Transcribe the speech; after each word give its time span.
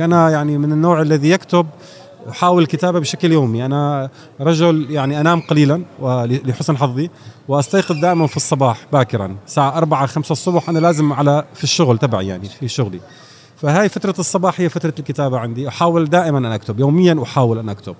أنا 0.00 0.30
يعني 0.30 0.58
من 0.58 0.72
النوع 0.72 1.02
الذي 1.02 1.30
يكتب 1.30 1.66
أحاول 2.30 2.62
الكتابة 2.62 3.00
بشكل 3.00 3.32
يومي. 3.32 3.64
أنا 3.64 4.10
رجل 4.40 4.86
يعني 4.90 5.20
أنام 5.20 5.40
قليلا 5.40 5.82
ولحسن 6.00 6.76
حظي 6.76 7.10
وأستيقظ 7.48 8.00
دائما 8.00 8.26
في 8.26 8.36
الصباح 8.36 8.86
باكرا. 8.92 9.36
الساعة 9.46 9.78
4 9.78 10.06
5 10.06 10.32
الصبح 10.32 10.68
أنا 10.68 10.78
لازم 10.78 11.12
على 11.12 11.44
في 11.54 11.64
الشغل 11.64 11.98
تبعي 11.98 12.26
يعني 12.26 12.48
في 12.48 12.68
شغلي. 12.68 13.00
فهاي 13.56 13.88
فترة 13.88 14.14
الصباح 14.18 14.60
هي 14.60 14.68
فترة 14.68 14.94
الكتابة 14.98 15.38
عندي. 15.38 15.68
أحاول 15.68 16.10
دائما 16.10 16.38
أن 16.38 16.44
أكتب 16.44 16.80
يوميا 16.80 17.22
أحاول 17.22 17.58
أن 17.58 17.68
أكتب. 17.68 17.94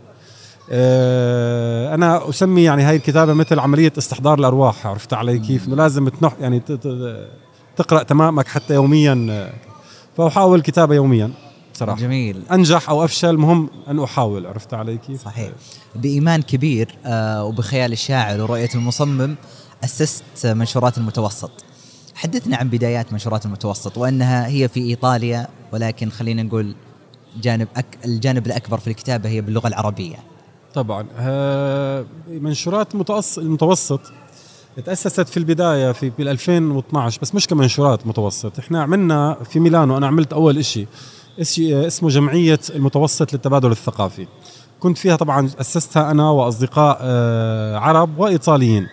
آه، 0.70 1.95
أنا 1.95 2.29
أسمي 2.29 2.64
يعني 2.64 2.82
هاي 2.82 2.96
الكتابة 2.96 3.32
مثل 3.32 3.58
عملية 3.58 3.92
استحضار 3.98 4.38
الأرواح. 4.38 4.86
عرفت 4.86 5.12
علي 5.12 5.38
كيف؟ 5.38 5.66
إنه 5.68 5.76
لازم 5.76 6.08
تنح 6.08 6.32
يعني 6.40 6.62
تقرأ 7.76 8.02
تمامك 8.02 8.48
حتى 8.48 8.74
يوميا. 8.74 9.50
فأحاول 10.16 10.61
كتابة 10.61 10.95
يوميا. 10.95 11.30
صراحة 11.75 12.00
جميل. 12.00 12.43
أنجح 12.52 12.90
أو 12.90 13.04
أفشل 13.04 13.36
مهم 13.36 13.70
أن 13.88 13.98
أحاول. 14.03 14.46
عرفت 14.46 14.75
علي 14.75 14.98
كيف؟ 14.98 15.25
صحيح. 15.25 15.50
بإيمان 15.94 16.43
كبير 16.43 16.94
آه 17.04 17.44
وبخيال 17.44 17.93
الشاعر 17.93 18.40
ورؤية 18.40 18.68
المصمم 18.75 19.35
أسست 19.84 20.46
منشورات 20.46 20.98
المتوسط. 20.98 21.50
حدثنا 22.14 22.57
عن 22.57 22.68
بدايات 22.68 23.12
منشورات 23.12 23.46
المتوسط 23.46 23.98
وأنها 23.98 24.46
هي 24.46 24.68
في 24.68 24.81
إيطاليا 24.81 25.48
ولكن 25.72 26.11
خلينا 26.11 26.43
نقول 26.43 26.75
جانب 27.43 27.68
أك 27.76 27.98
الجانب 28.04 28.46
الأكبر 28.46 28.79
في 28.79 28.86
الكتابة 28.89 29.29
هي 29.29 29.40
باللغة 29.40 29.68
العربية. 29.68 30.17
طبعا. 30.75 31.06
آه، 31.17 32.05
منشورات 32.28 32.95
المتوسط 32.95 33.39
المتوسط 33.39 34.00
تأسست 34.84 35.28
في 35.28 35.36
البداية 35.36 35.92
في 35.92 36.11
بال 36.11 36.28
2012 36.28 37.19
بس 37.22 37.34
مش 37.34 37.47
كمنشورات 37.47 38.06
متوسط. 38.06 38.59
إحنا 38.59 38.83
عملنا 38.83 39.36
في 39.50 39.61
ميلانو 39.61 39.97
أنا 39.97 40.06
عملت 40.06 40.33
أول 40.33 40.64
شيء 40.64 40.86
اسمه 41.41 42.08
جمعية 42.08 42.61
المتوسط 42.74 43.33
للتبادل 43.33 43.70
الثقافي. 43.70 44.27
كنت 44.80 44.98
فيها 44.98 45.16
طبعا 45.16 45.50
أسستها 45.61 46.11
أنا 46.11 46.31
وأصدقاء 46.31 46.98
آه، 47.00 47.78
عرب 47.78 48.19
وإيطاليين. 48.19 48.86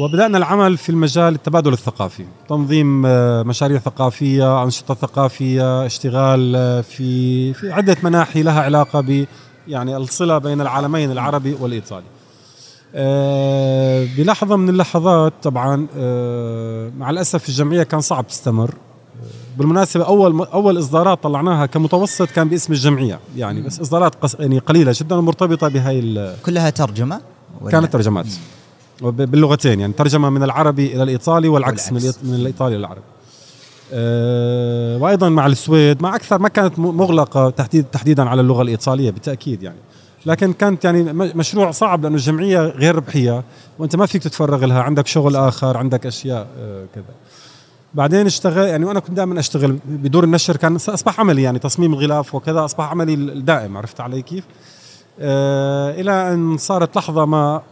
وبدأنا 0.00 0.38
العمل 0.38 0.76
في 0.76 0.90
المجال 0.90 1.34
التبادل 1.34 1.72
الثقافي. 1.72 2.24
تنظيم 2.48 3.06
آه، 3.06 3.42
مشاريع 3.42 3.78
ثقافية 3.78 4.62
أنشطة 4.62 4.94
ثقافية 4.94 5.86
اشتغال 5.86 6.56
آه، 6.56 6.80
في 6.80 7.54
في 7.54 7.72
عدة 7.72 7.96
مناحي 8.02 8.42
لها 8.42 8.62
علاقة 8.62 9.00
ب 9.00 9.26
يعني 9.68 9.96
الصلة 9.96 10.38
بين 10.38 10.60
العالمين 10.60 11.10
العربي 11.10 11.56
والإيطالي. 11.60 12.06
بلحظة 14.16 14.56
من 14.56 14.68
اللحظات 14.68 15.32
طبعا 15.42 15.76
مع 16.98 17.10
الأسف 17.10 17.48
الجمعية 17.48 17.82
كان 17.82 18.00
صعب 18.00 18.26
تستمر. 18.26 18.74
بالمناسبة 19.56 20.04
أول 20.04 20.40
أول 20.44 20.78
إصدارات 20.78 21.22
طلعناها 21.22 21.66
كمتوسط 21.66 22.30
كان 22.30 22.48
باسم 22.48 22.72
الجمعية. 22.72 23.18
يعني 23.36 23.62
بس 23.62 23.80
إصدارات 23.80 24.14
قص 24.14 24.34
يعني 24.34 24.58
قليلة 24.58 24.92
جدا 24.96 25.16
مرتبطة 25.16 25.68
بهاي 25.68 26.34
كلها 26.46 26.70
ترجمة 26.70 27.20
كانت 27.70 27.92
ترجمات. 27.92 28.26
باللغتين 29.02 29.80
يعني 29.80 29.92
ترجمة 29.92 30.30
من 30.30 30.42
العربي 30.42 30.94
إلى 30.94 31.02
الإيطالي 31.02 31.48
والعكس, 31.48 31.92
والعكس. 31.92 32.18
من 32.24 32.34
الإيطالي 32.34 32.76
إلى 32.76 32.80
العربي. 32.80 33.00
أه 33.92 34.98
وأيضا 34.98 35.28
مع 35.28 35.46
السويد 35.46 36.02
مع 36.02 36.16
أكثر 36.16 36.38
ما 36.38 36.48
كانت 36.48 36.78
مغلقة 36.78 37.50
تحديد 37.50 37.84
تحديدا 37.84 38.28
على 38.28 38.40
اللغة 38.40 38.62
الإيطالية 38.62 39.10
بالتأكيد 39.10 39.62
يعني. 39.62 39.78
لكن 40.26 40.52
كانت 40.52 40.84
يعني 40.84 41.02
مشروع 41.12 41.70
صعب 41.70 42.02
لأنه 42.02 42.14
الجمعية 42.16 42.60
غير 42.60 42.94
ربحية 42.94 43.42
وأنت 43.78 43.96
ما 43.96 44.06
فيك 44.06 44.22
تتفرغ 44.22 44.64
لها 44.64 44.82
عندك 44.82 45.06
شغل 45.06 45.36
آخر 45.36 45.76
عندك 45.76 46.06
أشياء 46.06 46.46
أه 46.58 46.84
كذا. 46.94 47.04
بعدين 47.94 48.26
اشتغل 48.26 48.66
يعني 48.66 48.84
وأنا 48.84 49.00
كنت 49.00 49.16
دائما 49.16 49.40
أشتغل 49.40 49.78
بدور 49.86 50.24
النشر 50.24 50.56
كان 50.56 50.76
أصبح 50.76 51.20
عملي 51.20 51.42
يعني 51.42 51.58
تصميم 51.58 51.92
الغلاف 51.92 52.34
وكذا 52.34 52.64
أصبح 52.64 52.90
عملي 52.90 53.14
الدائم 53.14 53.76
عرفت 53.76 54.00
علي 54.00 54.22
كيف؟ 54.22 54.44
آه 55.20 55.90
إلى 55.90 56.32
أن 56.32 56.56
صارت 56.56 56.96
لحظة 56.96 57.24
ما 57.24 57.62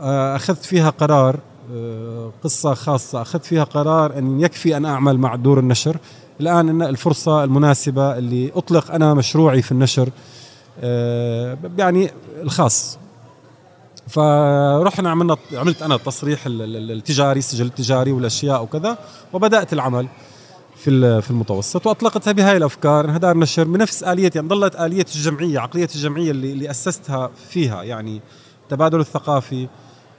آه 0.00 0.36
أخذت 0.36 0.64
فيها 0.64 0.90
قرار 0.90 1.38
آه 1.74 2.32
قصة 2.44 2.74
خاصة 2.74 3.22
أخذت 3.22 3.44
فيها 3.44 3.64
قرار 3.64 4.18
أن 4.18 4.40
يكفي 4.40 4.76
أن 4.76 4.84
أعمل 4.84 5.18
مع 5.18 5.34
دور 5.34 5.58
النشر 5.58 5.96
الآن 6.40 6.68
إن 6.68 6.82
الفرصة 6.82 7.44
المناسبة 7.44 8.18
اللي 8.18 8.52
أطلق 8.56 8.90
أنا 8.90 9.14
مشروعي 9.14 9.62
في 9.62 9.72
النشر 9.72 10.08
آه 10.80 11.58
يعني 11.78 12.10
الخاص 12.42 12.98
فرحنا 14.08 15.10
عملنا 15.10 15.36
عملت 15.52 15.82
أنا 15.82 15.94
التصريح 15.94 16.42
التجاري 16.46 17.38
السجل 17.38 17.66
التجاري 17.66 18.12
والأشياء 18.12 18.62
وكذا 18.62 18.98
وبدأت 19.32 19.72
العمل 19.72 20.08
في 20.76 21.22
في 21.22 21.30
المتوسط 21.30 21.86
وأطلقتها 21.86 22.32
بهاي 22.32 22.56
الأفكار 22.56 23.04
انها 23.04 23.18
دار 23.18 23.36
نشر 23.36 23.64
بنفس 23.64 24.02
اليه 24.02 24.30
يعني 24.34 24.48
ظلت 24.48 24.76
اليه 24.76 25.06
الجمعية 25.14 25.58
عقليه 25.58 25.88
الجمعية 25.94 26.30
اللي, 26.30 26.52
اللي 26.52 26.70
أسستها 26.70 27.30
فيها 27.48 27.82
يعني 27.82 28.20
التبادل 28.62 29.00
الثقافي 29.00 29.68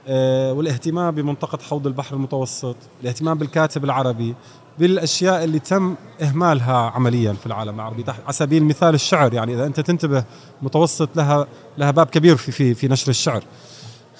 آه، 0.08 0.52
والاهتمام 0.52 1.14
بمنطقة 1.14 1.58
حوض 1.62 1.86
البحر 1.86 2.16
المتوسط 2.16 2.76
الاهتمام 3.02 3.38
بالكاتب 3.38 3.84
العربي 3.84 4.34
بالأشياء 4.78 5.44
اللي 5.44 5.58
تم 5.58 5.94
إهمالها 6.22 6.76
عمليا 6.90 7.32
في 7.32 7.46
العالم 7.46 7.74
العربي. 7.74 8.04
على 8.08 8.32
سبيل 8.32 8.62
المثال 8.62 8.94
الشعر 8.94 9.34
يعني 9.34 9.54
إذا 9.54 9.66
أنت 9.66 9.80
تنتبه 9.80 10.24
متوسط 10.62 11.08
لها 11.16 11.46
لها 11.78 11.90
باب 11.90 12.06
كبير 12.06 12.36
في 12.36 12.52
في 12.52 12.74
في 12.74 12.88
نشر 12.88 13.10
الشعر. 13.10 13.44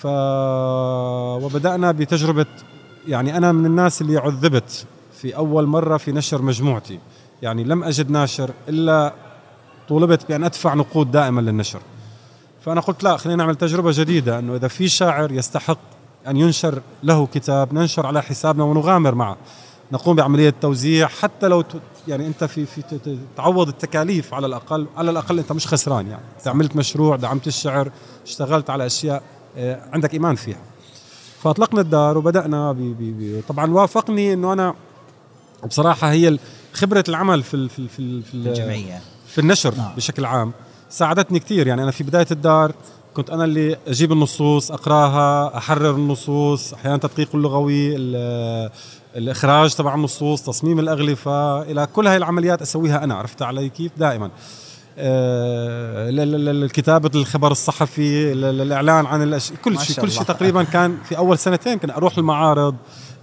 ف 0.04 0.06
وبدأنا 1.44 1.92
بتجربة 1.92 2.46
يعني 3.08 3.36
أنا 3.36 3.52
من 3.52 3.66
الناس 3.66 4.02
اللي 4.02 4.18
عذبت 4.18 4.86
في 5.20 5.36
أول 5.36 5.66
مرة 5.66 5.96
في 5.96 6.12
نشر 6.12 6.42
مجموعتي. 6.42 6.98
يعني 7.42 7.64
لم 7.64 7.84
أجد 7.84 8.10
ناشر 8.10 8.50
إلا 8.68 9.12
طولبت 9.88 10.28
بأن 10.28 10.44
أدفع 10.44 10.74
نقود 10.74 11.10
دائما 11.10 11.40
للنشر. 11.40 11.80
فأنا 12.64 12.80
قلت 12.80 13.04
لا 13.04 13.16
خلينا 13.16 13.44
نعمل 13.44 13.56
تجربة 13.56 13.90
جديدة 13.94 14.38
إنه 14.38 14.56
إذا 14.56 14.68
في 14.68 14.88
شاعر 14.88 15.32
يستحق 15.32 15.78
أن 16.26 16.36
ينشر 16.36 16.82
له 17.02 17.26
كتاب 17.26 17.74
ننشر 17.74 18.06
على 18.06 18.22
حسابنا 18.22 18.64
ونغامر 18.64 19.14
معه. 19.14 19.36
نقوم 19.92 20.16
بعملية 20.16 20.54
توزيع 20.60 21.06
حتى 21.06 21.48
لو 21.48 21.64
يعني 22.08 22.26
أنت 22.26 22.44
في 22.44 22.66
في 22.66 22.82
تعوض 23.36 23.68
التكاليف 23.68 24.34
على 24.34 24.46
الأقل 24.46 24.86
على 24.96 25.10
الأقل 25.10 25.38
أنت 25.38 25.52
مش 25.52 25.66
خسران 25.66 26.06
يعني. 26.06 26.22
عملت 26.46 26.76
مشروع 26.76 27.16
دعمت 27.16 27.46
الشعر 27.46 27.90
اشتغلت 28.26 28.70
على 28.70 28.86
أشياء 28.86 29.22
عندك 29.92 30.14
إيمان 30.14 30.34
فيها. 30.34 30.60
فأطلقنا 31.42 31.80
الدار 31.80 32.18
وبدأنا 32.18 32.72
بي 32.72 32.92
بي 32.94 33.12
بي 33.12 33.42
طبعا 33.48 33.70
وافقني 33.70 34.32
إنه 34.32 34.52
أنا 34.52 34.74
بصراحة 35.66 36.10
هي 36.10 36.38
خبرة 36.72 37.04
العمل 37.08 37.42
في 37.42 37.68
في 37.68 37.88
في, 37.88 38.22
في 38.22 38.34
الجمعية. 38.34 39.00
في 39.26 39.40
النشر 39.40 39.74
نعم. 39.74 39.94
بشكل 39.96 40.24
عام. 40.24 40.52
ساعدتني 40.90 41.38
كثير 41.38 41.66
يعني 41.66 41.82
أنا 41.82 41.90
في 41.90 42.04
بداية 42.04 42.26
الدار 42.30 42.72
كنت 43.14 43.30
أنا 43.30 43.44
اللي 43.44 43.76
أجيب 43.86 44.12
النصوص 44.12 44.70
أقراها 44.70 45.56
أحرر 45.56 45.90
النصوص. 45.90 46.72
أحيانا 46.74 46.96
تدقيق 46.96 47.28
اللغوي 47.34 47.96
الإخراج 49.16 49.74
تبع 49.74 49.94
النصوص 49.94 50.42
تصميم 50.42 50.78
الأغلفة 50.78 51.62
إلى 51.62 51.86
كل 51.86 52.06
هاي 52.06 52.16
العمليات 52.16 52.62
أسويها 52.62 53.04
أنا. 53.04 53.14
عرفت 53.14 53.42
علي 53.42 53.68
كيف؟ 53.68 53.92
دائما. 53.96 54.30
آه، 54.98 56.66
كتابة 56.66 57.10
الخبر 57.14 57.52
الصحفي 57.52 58.32
الإعلان 58.32 59.06
عن 59.06 59.22
الأشياء 59.22 59.58
كل 59.58 59.80
شيء 59.80 59.96
كل 59.96 60.10
شيء 60.10 60.22
تقريبا 60.22 60.62
كان 60.62 60.96
في 61.04 61.16
أول 61.16 61.38
سنتين 61.38 61.78
كان 61.78 61.90
أروح 61.90 62.18
المعارض 62.18 62.74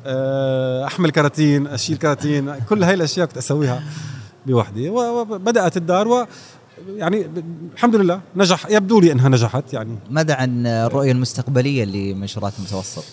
آه، 0.05 0.85
أحمل 0.85 1.11
كراتين 1.11 1.67
أشيل 1.67 1.97
كراتين 1.97 2.55
كل 2.69 2.83
هاي 2.83 2.93
الأشياء 2.93 3.27
كنت 3.27 3.37
أسويها 3.37 3.83
بوحدي. 4.45 4.89
وبدأت 4.89 5.77
الدار 5.77 6.07
و 6.07 6.25
يعني 6.87 7.29
الحمد 7.73 7.95
لله 7.95 8.21
نجح 8.35 8.65
يبدو 8.69 8.99
لي 8.99 9.11
إنها 9.11 9.29
نجحت 9.29 9.73
يعني. 9.73 9.97
ماذا 10.09 10.33
عن 10.33 10.67
الرؤية 10.67 11.11
المستقبلية 11.11 11.85
لمنشورات 11.85 12.53
المتوسط؟ 12.59 13.03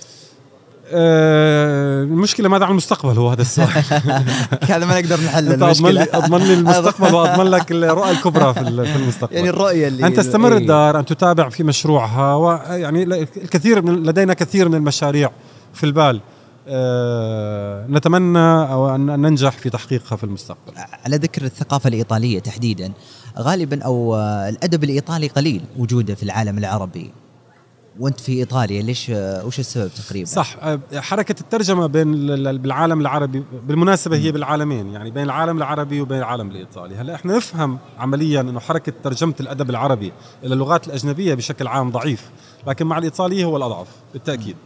آه، 0.93 2.03
المشكلة 2.03 2.49
ماذا 2.49 2.65
عن 2.65 2.71
المستقبل 2.71 3.19
هو 3.19 3.29
هذا 3.29 3.43
السؤال 3.43 3.69
هذا 4.73 4.87
ما 4.87 5.01
نقدر 5.01 5.21
نحل 5.21 5.53
المشكلة 5.53 5.91
لي 5.91 6.07
أضمن 6.13 6.39
لي 6.39 6.55
المستقبل 6.55 7.15
وأضمن 7.15 7.47
لك 7.47 7.73
الرؤى 7.73 8.11
الكبرى 8.11 8.55
في 8.55 8.97
المستقبل 8.97 9.37
يعني 9.37 9.49
الرؤية 9.49 9.89
اللي 9.89 10.07
ان 10.07 10.15
تستمر 10.15 10.53
إيه. 10.53 10.59
الدار 10.59 10.99
أن 10.99 11.05
تتابع 11.05 11.49
في 11.49 11.63
مشروعها 11.63 12.35
ويعني 12.35 13.03
الكثير 13.03 13.83
من 13.83 14.03
لدينا 14.03 14.35
كثير 14.35 14.69
من 14.69 14.75
المشاريع 14.75 15.31
في 15.75 15.85
البال 15.85 16.21
أه 16.69 17.87
نتمنى 17.89 18.73
أو 18.73 18.95
ان 18.95 19.07
ننجح 19.07 19.51
في 19.51 19.71
تحقيقها 19.71 20.17
في 20.17 20.25
المستقبل. 20.25 20.73
على 21.05 21.17
ذكر 21.17 21.45
الثقافة 21.45 21.89
الإيطالية 21.89 22.39
تحديدا 22.39 22.93
غالبا 23.39 23.83
أو 23.83 24.17
الأدب 24.49 24.85
الإيطالي 24.85 25.27
قليل 25.27 25.61
وجوده 25.79 26.15
في 26.15 26.23
العالم 26.23 26.59
العربي. 26.59 27.11
وانت 27.99 28.21
في 28.21 28.33
إيطاليا 28.33 28.83
ليش 28.83 29.11
وش 29.45 29.59
السبب 29.59 29.91
تقريبا؟ 30.07 30.27
صح 30.27 30.57
حركة 30.95 31.41
الترجمة 31.41 31.87
بين 31.87 32.13
بالعالم 32.59 33.01
العربي 33.01 33.45
بالمناسبة 33.67 34.17
هي 34.17 34.33
بالعالمين 34.33 34.93
يعني 34.93 35.11
بين 35.11 35.23
العالم 35.23 35.57
العربي 35.57 36.01
وبين 36.01 36.19
العالم 36.19 36.51
الإيطالي. 36.51 36.95
هلا 36.97 37.15
إحنا 37.15 37.37
نفهم 37.37 37.79
عمليا 37.99 38.41
إنه 38.41 38.61
حركة 38.61 38.93
ترجمة 39.05 39.35
الأدب 39.41 39.71
العربي 39.71 40.13
إلى 40.45 40.55
اللغات 40.55 40.87
الأجنبية 40.87 41.35
بشكل 41.35 41.67
عام 41.67 41.91
ضعيف 41.91 42.31
لكن 42.67 42.87
مع 42.87 42.99
الايطالي 42.99 43.45
هو 43.45 43.57
الأضعف 43.57 43.89
بالتأكيد. 44.13 44.57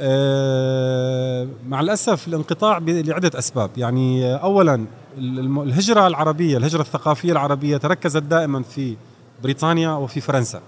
آه، 0.00 1.48
مع 1.68 1.80
الأسف 1.80 2.28
الانقطاع 2.28 2.78
لعدة 2.78 3.38
أسباب. 3.38 3.70
يعني 3.76 4.26
آه، 4.26 4.36
اولا 4.36 4.84
الهجرة 5.18 6.06
العربية 6.06 6.56
الهجرة 6.56 6.80
الثقافية 6.80 7.32
العربية 7.32 7.76
تركزت 7.76 8.22
دائما 8.22 8.62
في 8.62 8.96
بريطانيا 9.42 9.90
وفي 9.90 10.20
فرنسا. 10.20 10.60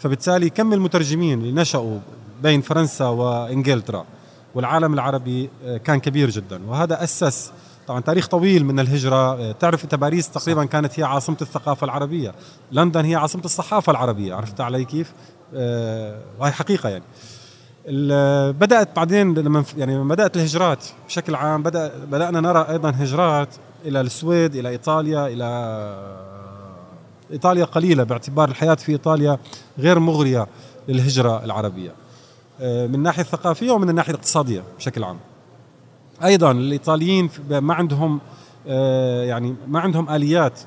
فبالتالي 0.00 0.50
كم 0.50 0.72
المترجمين 0.72 1.40
اللي 1.40 1.52
نشأوا 1.52 1.98
بين 2.42 2.60
فرنسا 2.60 3.04
وإنجلترا 3.04 4.04
والعالم 4.54 4.94
العربي 4.94 5.50
آه، 5.64 5.76
كان 5.76 6.00
كبير 6.00 6.30
جدا. 6.30 6.60
وهذا 6.66 7.04
أسس 7.04 7.52
طبعا 7.86 8.00
تاريخ 8.00 8.26
طويل 8.26 8.64
من 8.64 8.80
الهجرة. 8.80 9.34
آه، 9.34 9.52
تعرف 9.52 9.84
أنت 9.84 9.94
باريس 9.94 10.30
تقريبا 10.30 10.64
كانت 10.64 11.00
هي 11.00 11.04
عاصمة 11.04 11.36
الثقافة 11.42 11.84
العربية. 11.84 12.34
لندن 12.72 13.04
هي 13.04 13.14
عاصمة 13.14 13.44
الصحافة 13.44 13.90
العربية. 13.90 14.34
عرفت 14.34 14.60
علي 14.60 14.84
كيف؟ 14.84 15.12
آه، 15.54 16.20
وهي 16.38 16.52
حقيقة 16.52 16.88
يعني. 16.88 17.04
بدأت 18.52 18.96
بعدين 18.96 19.34
لما 19.34 19.64
يعني 19.76 19.94
لما 19.94 20.14
بدأت 20.14 20.36
الهجرات 20.36 20.84
بشكل 21.06 21.34
عام 21.34 21.62
بدا 21.62 21.92
بدأنا 22.04 22.40
نرى 22.40 22.66
أيضا 22.70 22.90
هجرات 22.90 23.48
إلى 23.84 24.00
السويد 24.00 24.56
إلى 24.56 24.68
إيطاليا 24.68 25.26
إلى 25.26 25.46
إيطاليا 27.32 27.64
قليلة 27.64 28.02
باعتبار 28.04 28.48
الحياة 28.48 28.74
في 28.74 28.92
إيطاليا 28.92 29.38
غير 29.78 29.98
مغرية 29.98 30.46
للهجرة 30.88 31.44
العربية. 31.44 31.92
آه، 32.60 32.86
من 32.86 32.94
الناحيه 32.94 33.22
الثقافيه 33.22 33.70
ومن 33.70 33.90
الناحية 33.90 34.10
الاقتصادية 34.10 34.62
بشكل 34.78 35.04
عام. 35.04 35.16
أيضا 36.24 36.50
الإيطاليين 36.50 37.28
في- 37.28 37.60
ما 37.60 37.74
عندهم 37.74 38.20
آه، 38.68 39.24
يعني 39.24 39.54
ما 39.68 39.80
عندهم 39.80 40.10
آليات 40.10 40.60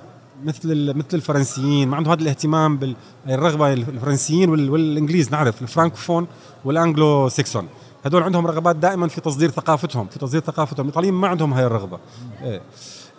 مثل 0.44 0.94
مثل 0.94 1.08
الفرنسيين 1.14 1.88
ما 1.90 1.98
عندهم 1.98 2.14
هذا 2.14 2.22
الاهتمام 2.22 2.80
بالرغبه 3.28 3.74
الفرنسيين 3.74 4.50
وال- 4.50 4.70
والإنجليز 4.70 5.32
نعرف 5.32 5.62
الفرانكوفون 5.62 6.28
والأنجلو 6.66 7.30
سيكسون. 7.30 7.68
هدول 8.06 8.24
عندهم 8.24 8.48
رغبات 8.48 8.76
دائما 8.76 9.08
في 9.08 9.22
تصدير 9.22 9.50
ثقافتهم 9.50 10.08
في 10.08 10.20
تصدير 10.20 10.42
ثقافتهم. 10.42 10.86
الإيطاليين 10.86 11.14
ما 11.14 11.28
عندهم 11.28 11.54
هاي 11.54 11.66
الرغبة. 11.66 12.00
إيه. 12.44 12.62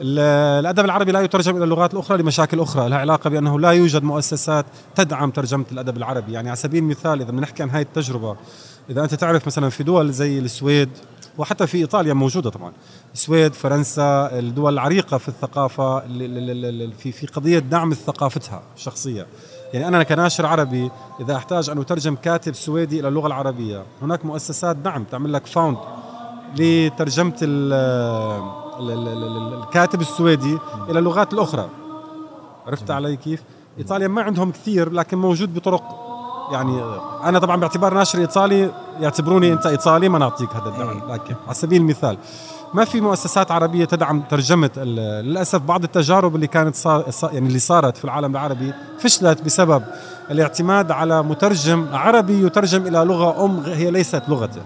ال- 0.01 0.19
الأدب 0.61 0.85
العربي 0.85 1.13
لا 1.13 1.21
يترجم 1.21 1.57
إلى 1.57 1.65
اللغات 1.65 1.95
الأخرى 1.95 2.19
لمشاكل 2.19 2.61
أخرى 2.61 2.89
لها 2.89 2.99
علاقة 2.99 3.31
بأنه 3.31 3.61
لا 3.61 3.71
يوجد 3.71 4.03
مؤسسات 4.03 4.67
تدعم 4.95 5.31
ترجمة 5.31 5.65
الأدب 5.73 5.97
العربي. 5.97 6.33
يعني 6.33 6.49
على 6.49 6.57
سبيل 6.57 6.83
المثال 6.83 7.21
إذا 7.21 7.31
بنحكي 7.31 7.63
عن 7.63 7.71
هاي 7.71 7.83
التجربة 7.83 8.37
إذا 8.91 9.05
أنت 9.05 9.15
تعرف 9.15 9.47
مثلا 9.47 9.69
في 9.71 9.83
دول 9.83 10.13
زي 10.13 10.39
السويد 10.39 10.89
وحتى 11.39 11.67
في 11.67 11.79
إيطاليا 11.79 12.15
موجودة 12.15 12.51
طبعا. 12.51 12.73
السويد 13.15 13.55
فرنسا 13.55 14.39
الدول 14.39 14.73
العريقة 14.73 15.19
في 15.19 15.29
الثقافة 15.29 15.99
ال- 15.99 16.23
ال- 16.23 16.51
ال- 16.51 16.83
ال- 16.83 16.93
في 16.93 17.13
في 17.13 17.27
قضية 17.27 17.59
دعم 17.59 17.95
ثقافتها 17.95 18.63
الشخصيه 18.77 19.27
يعني 19.73 19.89
أنا 19.89 20.03
كناشر 20.03 20.47
عربي 20.47 20.91
إذا 21.21 21.37
أحتاج 21.37 21.71
أن 21.71 21.79
أترجم 21.79 22.15
كاتب 22.15 22.55
سويدي 22.55 23.01
إلى 23.01 23.09
اللغة 23.09 23.27
العربية 23.27 23.83
هناك 24.03 24.25
مؤسسات 24.25 24.77
دعم 24.77 25.05
تعمل 25.05 25.33
لك 25.33 25.47
fund 25.47 25.79
لترجمة 26.59 27.35
الكاتب 28.81 30.01
السويدي 30.01 30.59
إلى 30.89 30.99
اللغات 30.99 31.33
الأخرى. 31.33 31.69
عرفت 32.67 32.91
علي 32.91 33.17
كيف؟ 33.17 33.43
إيطاليا 33.79 34.09
ما 34.09 34.23
عندهم 34.23 34.51
كثير 34.51 34.93
لكن 34.93 35.19
موجود 35.19 35.55
بطرق. 35.55 35.83
يعني 36.53 36.83
أنا 37.25 37.39
طبعا 37.39 37.57
باعتبار 37.57 37.95
ناشر 37.95 38.19
إيطالي 38.19 38.71
يعتبروني 39.01 39.53
أنت 39.53 39.67
إيطالي 39.67 40.09
ما 40.09 40.19
نعطيك 40.19 40.49
هذا 40.51 40.69
الدعم 40.69 41.13
لكن 41.13 41.35
على 41.47 41.55
سبيل 41.55 41.81
المثال 41.81 42.19
ما 42.75 42.85
في 42.85 43.01
مؤسسات 43.01 43.51
عربية 43.51 43.85
تدعم 43.85 44.21
ترجمة 44.21 44.71
للأسف 44.77 45.61
بعض 45.61 45.85
التجارب 45.85 46.35
اللي 46.35 46.47
كانت 46.47 46.77
صار 46.77 47.05
يعني 47.33 47.49
اللي 47.49 47.59
صارت 47.59 47.97
في 47.97 48.05
العالم 48.05 48.33
العربي 48.33 48.73
فشلت 48.99 49.43
بسبب 49.43 49.83
الاعتماد 50.31 50.91
على 50.91 51.23
مترجم 51.23 51.87
عربي 51.93 52.47
يترجم 52.47 52.87
إلى 52.87 52.99
لغة 52.99 53.45
أم 53.45 53.63
هي 53.67 53.91
ليست 53.91 54.23
لغته. 54.29 54.63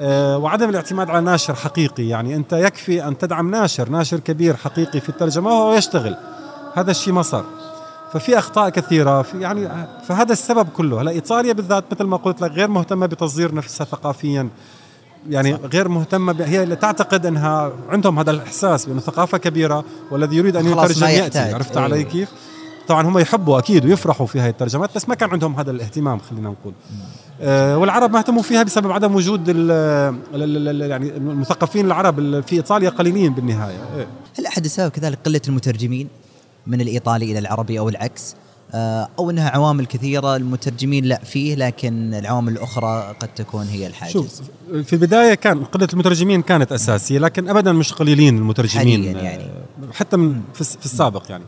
وعدم 0.00 0.68
الاعتماد 0.68 1.10
على 1.10 1.20
ناشر 1.20 1.54
حقيقي 1.54 2.08
يعني 2.08 2.36
أنت 2.36 2.52
يكفي 2.52 3.08
أن 3.08 3.18
تدعم 3.18 3.50
ناشر 3.50 3.88
ناشر 3.88 4.20
كبير 4.20 4.56
حقيقي 4.56 5.00
في 5.00 5.08
الترجمة 5.08 5.50
وهو 5.50 5.74
يشتغل 5.74 6.16
هذا 6.74 6.90
الشيء 6.90 7.12
ما 7.12 7.22
صار 7.22 7.44
ففي 8.12 8.38
أخطاء 8.38 8.68
كثيرة 8.68 9.22
في 9.22 9.40
يعني 9.40 9.68
فهذا 10.08 10.32
السبب 10.32 10.68
كله 10.68 11.00
هلا 11.00 11.10
إيطاليا 11.10 11.52
بالذات 11.52 11.84
مثل 11.92 12.04
ما 12.04 12.16
قلت 12.16 12.40
لك 12.40 12.50
غير 12.50 12.68
مهتمة 12.68 13.06
بتصدير 13.06 13.54
نفسها 13.54 13.84
ثقافيا 13.84 14.48
يعني 15.30 15.52
صح. 15.52 15.60
غير 15.72 15.88
مهتمة 15.88 16.32
ب... 16.32 16.40
هي 16.40 16.62
اللي 16.62 16.76
تعتقد 16.76 17.26
أنها 17.26 17.72
عندهم 17.88 18.18
هذا 18.18 18.30
الإحساس 18.30 18.86
بأنه 18.86 19.00
ثقافة 19.00 19.38
كبيرة 19.38 19.84
والذي 20.10 20.36
يريد 20.36 20.56
أن 20.56 20.66
يترجم 20.66 21.06
يأتي. 21.06 21.38
عرفت 21.38 21.76
إيه. 21.76 21.84
علي 21.84 22.04
كيف؟ 22.04 22.28
طبعا 22.88 23.08
هم 23.08 23.18
يحبوا 23.18 23.58
أكيد 23.58 23.84
ويفرحوا 23.84 24.26
في 24.26 24.40
هاي 24.40 24.48
الترجمات 24.48 24.90
بس 24.96 25.08
ما 25.08 25.14
كان 25.14 25.30
عندهم 25.30 25.54
هذا 25.54 25.70
الاهتمام 25.70 26.18
خلينا 26.18 26.48
نقول 26.48 26.72
آه 27.40 27.78
والعرب 27.78 28.10
ما 28.12 28.18
اهتموا 28.18 28.42
فيها 28.42 28.62
بسبب 28.62 28.90
عدم 28.92 29.14
وجود 29.14 29.48
ال 29.48 29.70
ال 30.34 30.56
ال 30.56 30.82
ال 30.82 30.90
يعني 30.90 31.16
المثقفين 31.16 31.86
العرب 31.86 32.18
ال- 32.18 32.42
في 32.42 32.56
إيطاليا 32.56 32.90
قليلين 32.90 33.34
بالنهاية 33.34 33.76
إيه. 33.96 34.06
هل 34.38 34.46
أحد 34.46 34.64
السبب 34.64 34.90
كذلك 34.90 35.18
قلة 35.24 35.40
المترجمين 35.48 36.08
من 36.66 36.80
الإيطالي 36.80 37.30
إلى 37.32 37.38
العربي 37.38 37.78
أو 37.78 37.88
العكس؟ 37.88 38.34
آه، 38.74 39.08
أو 39.18 39.30
إنها 39.30 39.50
عوامل 39.50 39.86
كثيرة 39.86 40.36
المترجمين 40.36 41.04
لا 41.04 41.20
فيه 41.24 41.54
لكن 41.54 42.14
العوامل 42.14 42.52
الأخرى 42.52 43.14
قد 43.20 43.28
تكون 43.36 43.66
هي 43.66 43.86
الحاجز. 43.86 44.12
شوف 44.12 44.40
في 44.84 44.92
البداية 44.92 45.34
كان 45.34 45.64
قلة 45.64 45.88
المترجمين 45.92 46.42
كانت 46.42 46.72
أساسية 46.72 47.18
لكن 47.18 47.48
ابدا 47.48 47.72
مش 47.72 47.92
قليلين 47.92 48.38
المترجمين 48.38 49.04
حالياً 49.04 49.22
يعني. 49.22 49.42
آه، 49.42 49.92
حتى 49.92 50.16
من 50.16 50.40
في 50.54 50.84
السابق 50.84 51.22
يعني 51.30 51.44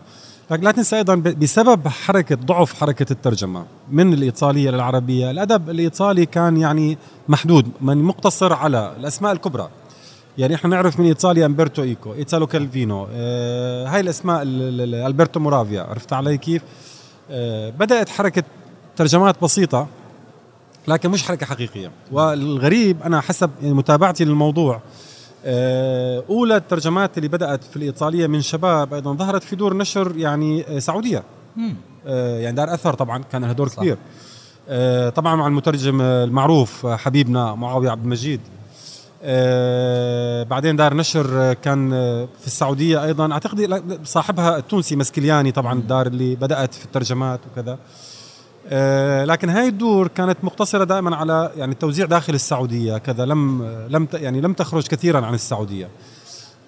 لكن 0.51 0.65
لا 0.65 0.71
تنسى 0.71 0.97
أيضا 0.97 1.15
بسبب 1.15 1.89
حركه 1.89 2.35
ضعف 2.35 2.75
حركة 2.81 3.07
الترجمة 3.13 3.65
من 3.91 4.13
الإيطالية 4.13 4.71
للعربية. 4.71 5.31
الأدب 5.31 5.71
الإيطالي 5.71 6.27
كان 6.27 6.57
يعني 6.57 6.99
محدود 7.29 7.67
من 7.81 7.99
مقتصر 8.03 8.53
على 8.53 8.95
الأسماء 9.01 9.33
الكبرى. 9.33 9.69
يعني 10.39 10.55
إحنا 10.55 10.71
نعرف 10.71 11.01
من 11.01 11.07
إيطاليا 11.07 11.47
أمبرتو 11.47 11.83
إيكو 11.83 12.13
إيتالو 12.15 12.47
كالفينو 12.47 13.07
آه 13.13 13.87
هاي 13.87 14.01
الأسماء 14.01 14.43
ال- 14.43 14.81
ال- 14.81 14.95
ألبرتو 14.95 15.41
مورافيا 15.41 15.83
عرفت 15.83 16.13
علي 16.13 16.39
كيف؟ 16.39 16.63
آه 17.31 17.71
بدأت 17.71 18.09
حركة 18.09 18.43
ترجمات 18.97 19.43
بسيطة 19.43 19.87
لكن 20.89 21.11
مش 21.11 21.23
حركة 21.23 21.47
حقيقية. 21.47 21.91
والغريب 22.13 23.03
أنا 23.03 23.21
حسب 23.21 23.51
يعني 23.63 23.75
متابعتي 23.75 24.25
للموضوع 24.25 24.81
أولى 25.45 26.57
الترجمات 26.57 27.17
اللي 27.19 27.29
بدأت 27.29 27.65
في 27.65 27.77
الإيطالية 27.77 28.27
من 28.27 28.41
شباب 28.43 28.95
أيضا 28.95 29.15
ظهرت 29.15 29.43
في 29.43 29.57
دور 29.57 29.77
نشر 29.77 30.13
يعني 30.17 30.77
آه، 30.77 30.79
سعودية. 30.79 31.23
مم. 31.57 31.75
آه، 32.07 32.39
يعني 32.39 32.57
دار 32.57 32.75
أثر 32.75 32.95
طبعا 32.95 33.23
كان 33.33 33.43
لها 33.45 33.53
دور 33.53 33.69
صح. 33.69 33.77
كبير. 33.77 33.97
آه، 34.69 35.09
طبعا 35.09 35.37
مع 35.37 35.47
المترجم 35.47 36.01
آه، 36.01 36.25
المعروف 36.25 36.87
آه، 36.87 36.97
حبيبنا 36.97 37.55
معاوية 37.55 37.91
عبد 37.91 38.05
المجيد. 38.05 38.41
آه، 39.23 40.43
بعدين 40.43 40.77
دار 40.77 40.95
نشر 40.95 41.27
آه، 41.41 41.53
كان 41.53 41.93
آه، 41.93 42.29
في 42.41 42.47
السعودية 42.47 43.05
أيضا. 43.05 43.33
أعتقد 43.33 43.83
صاحبها 44.05 44.57
التونسي 44.59 44.97
مسكلياني 44.97 45.53
طبعا 45.53 45.73
الدار 45.73 46.07
اللي 46.07 46.37
بدأت 46.37 46.75
في 46.75 46.85
الترجمات 46.85 47.41
وكذا. 47.53 47.73
آه، 47.73 47.79
لكن 49.25 49.49
هاي 49.51 49.69
الدور 49.69 50.09
كانت 50.09 50.37
مقتصرة 50.43 50.85
دائما 50.85 51.17
على 51.17 51.51
يعني 51.57 51.73
التوزيع 51.73 52.07
داخل 52.07 52.35
السعودية 52.35 52.99
كذا 52.99 53.25
لم 53.25 53.63
لم 53.89 54.09
يعني 54.15 54.41
لم 54.41 54.53
تخرج 54.53 54.87
كثيرا 54.87 55.27
عن 55.27 55.35
السعودية. 55.35 55.89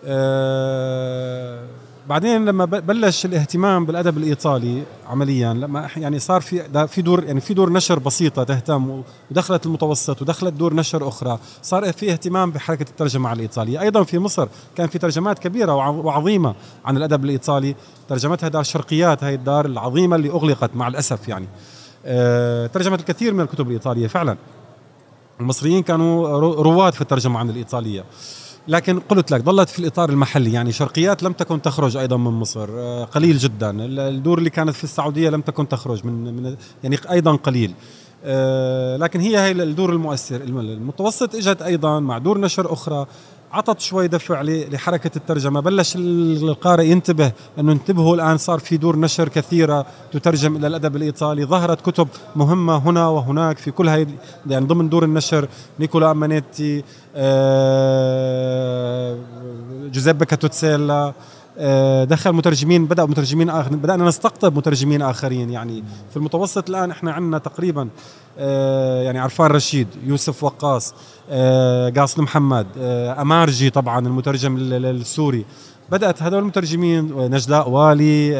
آه، 0.05 1.63
بعدين 2.09 2.45
لما 2.45 2.65
بلش 2.65 3.25
الاهتمام 3.25 3.87
بالأدب 3.87 4.19
الإيطالي 4.19 4.83
عمليا 5.09 5.53
لما 5.55 5.89
يعني 5.97 6.19
صار 6.19 6.41
في 6.41 6.87
في 6.89 7.03
دور 7.03 7.25
يعني 7.25 7.41
في 7.41 7.55
دور 7.55 7.73
نشر 7.73 7.99
بسيطة 7.99 8.45
تهتم 8.45 9.03
ودخلت 9.31 9.67
المتوسط 9.67 10.23
ودخلت 10.23 10.53
دور 10.53 10.75
نشر 10.75 11.09
أخرى 11.09 11.39
صار 11.63 11.93
في 11.93 12.13
اهتمام 12.13 12.51
بحركة 12.51 12.91
الترجمة 12.91 13.33
الإيطالية. 13.33 13.81
أيضا 13.81 14.03
في 14.03 14.19
مصر 14.19 14.49
كان 14.77 14.87
في 14.89 14.99
ترجمات 14.99 15.39
كبيرة 15.39 15.75
وع- 15.75 15.89
وعظيمة 15.89 16.55
عن 16.85 16.97
الأدب 16.97 17.25
الإيطالي 17.25 17.75
ترجمتها 18.09 18.49
دار 18.49 18.63
شرقيات 18.63 19.25
هاي 19.25 19.35
الدار 19.35 19.67
العظيمة 19.67 20.17
اللي 20.17 20.31
أغلقت 20.31 20.71
مع 20.75 20.89
الأسف 20.89 21.29
يعني. 21.29 21.47
آه، 21.47 21.82
ترجمت 22.73 23.01
الكثير 23.01 23.35
من 23.35 23.41
الكتب 23.41 23.67
الإيطالية 23.67 24.07
فعلا. 24.07 24.37
المصريين 25.41 25.83
كانوا 25.83 26.29
رو- 26.39 26.63
رواد 26.63 26.93
في 26.93 27.01
الترجمة 27.01 27.39
عن 27.39 27.51
الإيطالية. 27.51 28.05
لكن 28.69 29.01
قلت 29.01 29.31
لك 29.31 29.43
ظلت 29.45 29.69
في 29.69 29.79
الإطار 29.79 30.11
المحلي. 30.11 30.53
يعني 30.53 30.73
شرقيات 30.73 31.23
لم 31.23 31.33
تكن 31.33 31.63
تخرج 31.63 31.97
أيضا 31.97 32.17
من 32.17 32.31
مصر. 32.31 32.69
آه، 32.71 33.05
قليل 33.05 33.39
جدا. 33.39 33.71
ال- 33.71 34.01
الدور 34.01 34.39
اللي 34.39 34.51
كانت 34.51 34.71
في 34.71 34.85
السعودية 34.85 35.31
لم 35.31 35.41
تكن 35.41 35.69
تخرج 35.69 36.07
من, 36.07 36.37
من 36.37 36.57
يعني 36.85 36.99
أيضا 37.11 37.37
قليل. 37.37 37.75
آه، 38.25 38.97
لكن 38.97 39.21
هي 39.21 39.39
هي 39.39 39.51
الدور 39.51 39.91
المؤثر. 39.93 40.37
الم- 40.37 40.59
المتوسط 40.59 41.35
إجت 41.35 41.63
أيضا 41.63 42.01
مع 42.01 42.19
دور 42.19 42.39
نشر 42.39 42.73
أخرى. 42.73 43.07
عطت 43.53 43.81
شوي 43.81 44.09
دفع 44.09 44.43
ل- 44.43 44.73
لحركة 44.73 45.11
الترجمة. 45.17 45.61
بلش 45.61 45.97
ال- 45.97 46.49
القارئ 46.49 46.87
ينتبه 46.87 47.33
إنه 47.59 47.73
انتبهوا 47.73 48.15
الآن 48.15 48.39
صار 48.39 48.59
في 48.59 48.77
دور 48.77 48.97
نشر 48.99 49.29
كثيرة 49.29 49.87
تترجم 50.13 50.57
إلى 50.57 50.67
الأدب 50.67 50.97
الإيطالي. 50.97 51.45
ظهرت 51.45 51.81
كتب 51.81 52.09
مهمة 52.37 52.77
هنا 52.77 53.09
وهناك 53.09 53.59
في 53.59 53.71
كل 53.71 53.89
هاي 53.89 54.07
يعني 54.47 54.67
ضمن 54.67 54.89
دور 54.89 55.05
النشر 55.05 55.49
نيكولا 55.81 56.11
أمانيتي 56.11 56.85
آه، 57.17 59.17
جوزيبي 59.93 60.25
كاتوتسيلا 60.25 61.13
دخل 62.05 62.33
مترجمين 62.33 62.87
بدا 62.87 63.05
مترجمين 63.05 63.51
اخر 63.51 63.77
بدأنا 63.77 64.05
نستقطب 64.05 64.57
مترجمين 64.57 65.03
آخرين. 65.03 65.51
يعني 65.51 65.85
في 66.11 66.17
المتوسط 66.17 66.69
الآن 66.69 66.91
إحنا 66.91 67.13
عندنا 67.13 67.39
تقريبا 67.39 67.89
آه، 68.39 69.03
يعني 69.03 69.19
عرفان 69.19 69.47
رشيد 69.47 69.89
يوسف 70.05 70.45
وقاص 70.45 70.95
آه، 71.31 71.91
قاسم 71.91 72.23
محمد 72.23 72.67
أمارجي 73.19 73.71
طبعا 73.71 74.07
المترجم 74.07 74.57
السوري. 74.57 75.45
بدأت 75.91 76.23
هذول 76.23 76.39
المترجمين 76.39 77.31
نجلاء 77.31 77.69
والي 77.69 78.33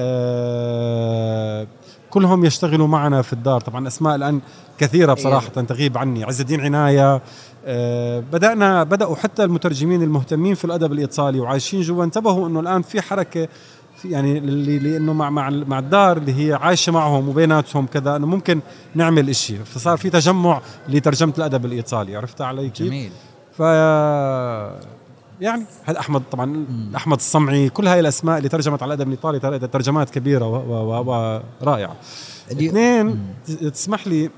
كلهم 2.11 2.45
يشتغلوا 2.45 2.87
معنا 2.87 3.23
في 3.23 3.33
الدار. 3.33 3.61
طبعا 3.61 3.89
أسماء 3.89 4.15
الآن 4.15 4.41
كثيرة 4.79 5.15
بصراحة 5.15 5.53
إيه. 5.57 5.65
تغيب 5.65 5.99
عني. 5.99 6.25
عز 6.25 6.41
الدين 6.41 6.61
عناية 6.61 7.23
آه، 7.67 8.21
بدانا 8.33 8.83
بدأوا 8.85 9.17
حتى 9.17 9.45
المترجمين 9.45 10.03
المهتمين 10.03 10.55
في 10.55 10.65
الأدب 10.65 10.93
الإيطالي 10.93 11.41
وعايشين 11.41 11.81
جوا. 11.81 12.05
انتبهوا 12.05 12.49
إنه 12.49 12.61
الآن 12.61 12.83
في 12.83 13.01
حركة 13.01 13.49
في 13.97 14.11
يعني 14.11 14.41
لأنه 14.79 15.13
مع 15.13 15.31
مع 15.31 15.51
مع 15.51 15.79
الدار 15.79 16.17
اللي 16.17 16.49
هي 16.49 16.55
عايشة 16.55 16.93
معهم 16.93 17.29
وبيناتهم 17.29 17.87
كذا 17.87 18.17
إنه 18.17 18.27
ممكن 18.27 18.61
نعمل 18.95 19.37
شيء 19.37 19.59
فصار 19.65 19.97
في 19.97 20.11
تجمع 20.11 20.61
لترجمة 20.89 21.33
الأدب 21.39 21.65
الإيطالي. 21.65 22.17
عرفت 22.17 22.41
علي 22.41 22.69
كيف؟ 22.71 22.87
جميل. 22.87 23.11
ف 23.59 23.61
يعني 25.41 25.65
هذا 25.85 25.99
احمد 26.01 26.23
طبعا 26.33 26.47
مم. 26.47 26.93
أحمد 26.97 27.17
الصمعي 27.17 27.69
كل 27.69 27.89
هاي 27.89 28.01
الأسماء 28.01 28.39
اللي 28.39 28.49
ترجمت 28.49 28.83
على 28.83 28.95
الأدب 28.95 29.09
الإيطالي 29.09 29.69
ترجمات 29.69 30.11
كبيرة 30.11 30.47
ورائعة. 31.61 31.97
اثنين 32.53 33.27
تسمح 33.73 34.07
لي 34.07 34.31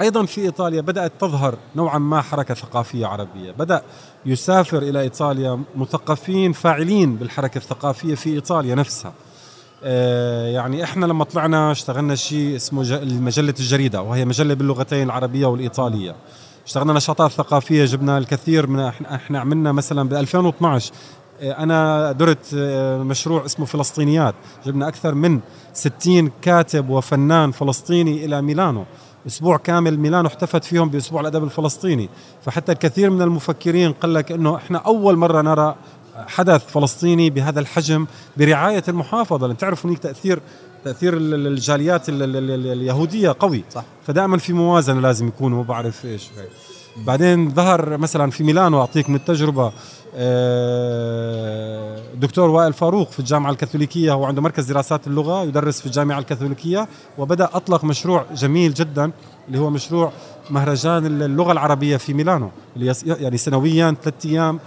أيضا 0.00 0.24
في 0.24 0.40
إيطاليا 0.40 0.80
بدأت 0.80 1.12
تظهر 1.20 1.54
نوعا 1.76 1.98
ما 1.98 2.20
حركة 2.20 2.54
ثقافية 2.54 3.06
عربية. 3.06 3.50
بدأ 3.50 3.82
يسافر 4.26 4.78
إلى 4.78 5.00
إيطاليا 5.00 5.62
مثقفين 5.76 6.52
فاعلين 6.52 7.16
بالحركة 7.16 7.58
الثقافية 7.58 8.14
في 8.14 8.30
إيطاليا 8.30 8.74
نفسها. 8.74 9.12
آه، 9.84 10.46
يعني 10.46 10.84
إحنا 10.84 11.06
لما 11.06 11.24
طلعنا 11.24 11.72
اشتغلنا 11.72 12.14
شيء 12.14 12.56
اسمه 12.56 13.00
مجله 13.02 13.54
الجريدة 13.60 14.02
وهي 14.02 14.24
مجلة 14.24 14.54
باللغتين 14.54 15.02
العربية 15.02 15.46
والإيطالية. 15.46 16.14
اشتغلنا 16.66 16.92
نشاطات 16.92 17.30
ثقافية 17.30 17.84
جبنا 17.84 18.18
الكثير 18.18 18.66
من 18.66 18.80
إحنا, 18.80 19.40
عملنا 19.40 19.72
مثلا 19.72 20.08
ب 20.08 20.14
2012 20.14 20.92
آه، 21.40 21.52
أنا 21.52 22.12
درت 22.12 22.54
آه، 22.56 23.02
مشروع 23.02 23.44
اسمه 23.44 23.66
فلسطينيات 23.66 24.34
جبنا 24.66 24.88
أكثر 24.88 25.14
من 25.14 25.40
60 25.72 26.30
كاتب 26.42 26.90
وفنان 26.90 27.50
فلسطيني 27.50 28.24
إلى 28.24 28.42
ميلانو. 28.42 28.84
أسبوع 29.26 29.56
كامل 29.56 29.98
ميلانو 29.98 30.28
احتفت 30.28 30.64
فيهم 30.64 30.88
بأسبوع 30.88 31.20
الأدب 31.20 31.44
الفلسطيني. 31.44 32.08
فحتى 32.44 32.72
الكثير 32.72 33.10
من 33.10 33.22
المفكرين 33.22 33.92
قال 33.92 34.14
لك 34.14 34.32
إنه 34.32 34.56
إحنا 34.56 34.78
أول 34.78 35.16
مرة 35.16 35.42
نرى 35.42 35.76
حدث 36.26 36.66
فلسطيني 36.66 37.30
بهذا 37.30 37.60
الحجم 37.60 38.06
برعاية 38.36 38.82
المحافظة. 38.88 39.46
لأن 39.46 39.56
تعرفوا 39.56 39.90
هناك 39.90 40.02
تأثير 40.02 40.40
تأثير 40.84 41.14
الجاليات 41.16 42.08
اليهودية 42.08 43.36
قوي. 43.40 43.64
صح. 43.70 43.84
فدائما 44.06 44.38
في 44.38 44.52
موازنة 44.52 45.00
لازم 45.00 45.28
يكون 45.28 45.52
ما 45.52 45.62
بعرف 45.62 46.04
إيش. 46.04 46.22
بعدين 46.96 47.54
ظهر 47.54 47.96
مثلا 47.96 48.30
في 48.30 48.44
ميلانو 48.44 48.80
أعطيك 48.80 49.10
من 49.10 49.16
التجربة 49.16 49.72
آه، 50.14 51.98
وائل 52.38 52.72
فاروق 52.72 53.10
في 53.10 53.18
الجامعة 53.18 53.50
الكاثوليكية 53.50 54.12
هو 54.12 54.24
عنده 54.24 54.42
مركز 54.42 54.64
دراسات 54.64 55.06
اللغة 55.06 55.42
يدرس 55.44 55.80
في 55.80 55.86
الجامعة 55.86 56.18
الكاثوليكية 56.18 56.88
وبدأ 57.18 57.48
أطلق 57.52 57.84
مشروع 57.84 58.26
جميل 58.34 58.74
جدا 58.74 59.10
اللي 59.48 59.58
هو 59.58 59.70
مشروع 59.70 60.12
مهرجان 60.50 61.06
اللغة 61.06 61.52
العربية 61.52 61.96
في 61.96 62.14
ميلانو 62.14 62.50
اللي 62.76 62.94
يعني 63.04 63.36
سنويا 63.36 63.96
ثلاثة 64.02 64.30
أيام 64.30 64.60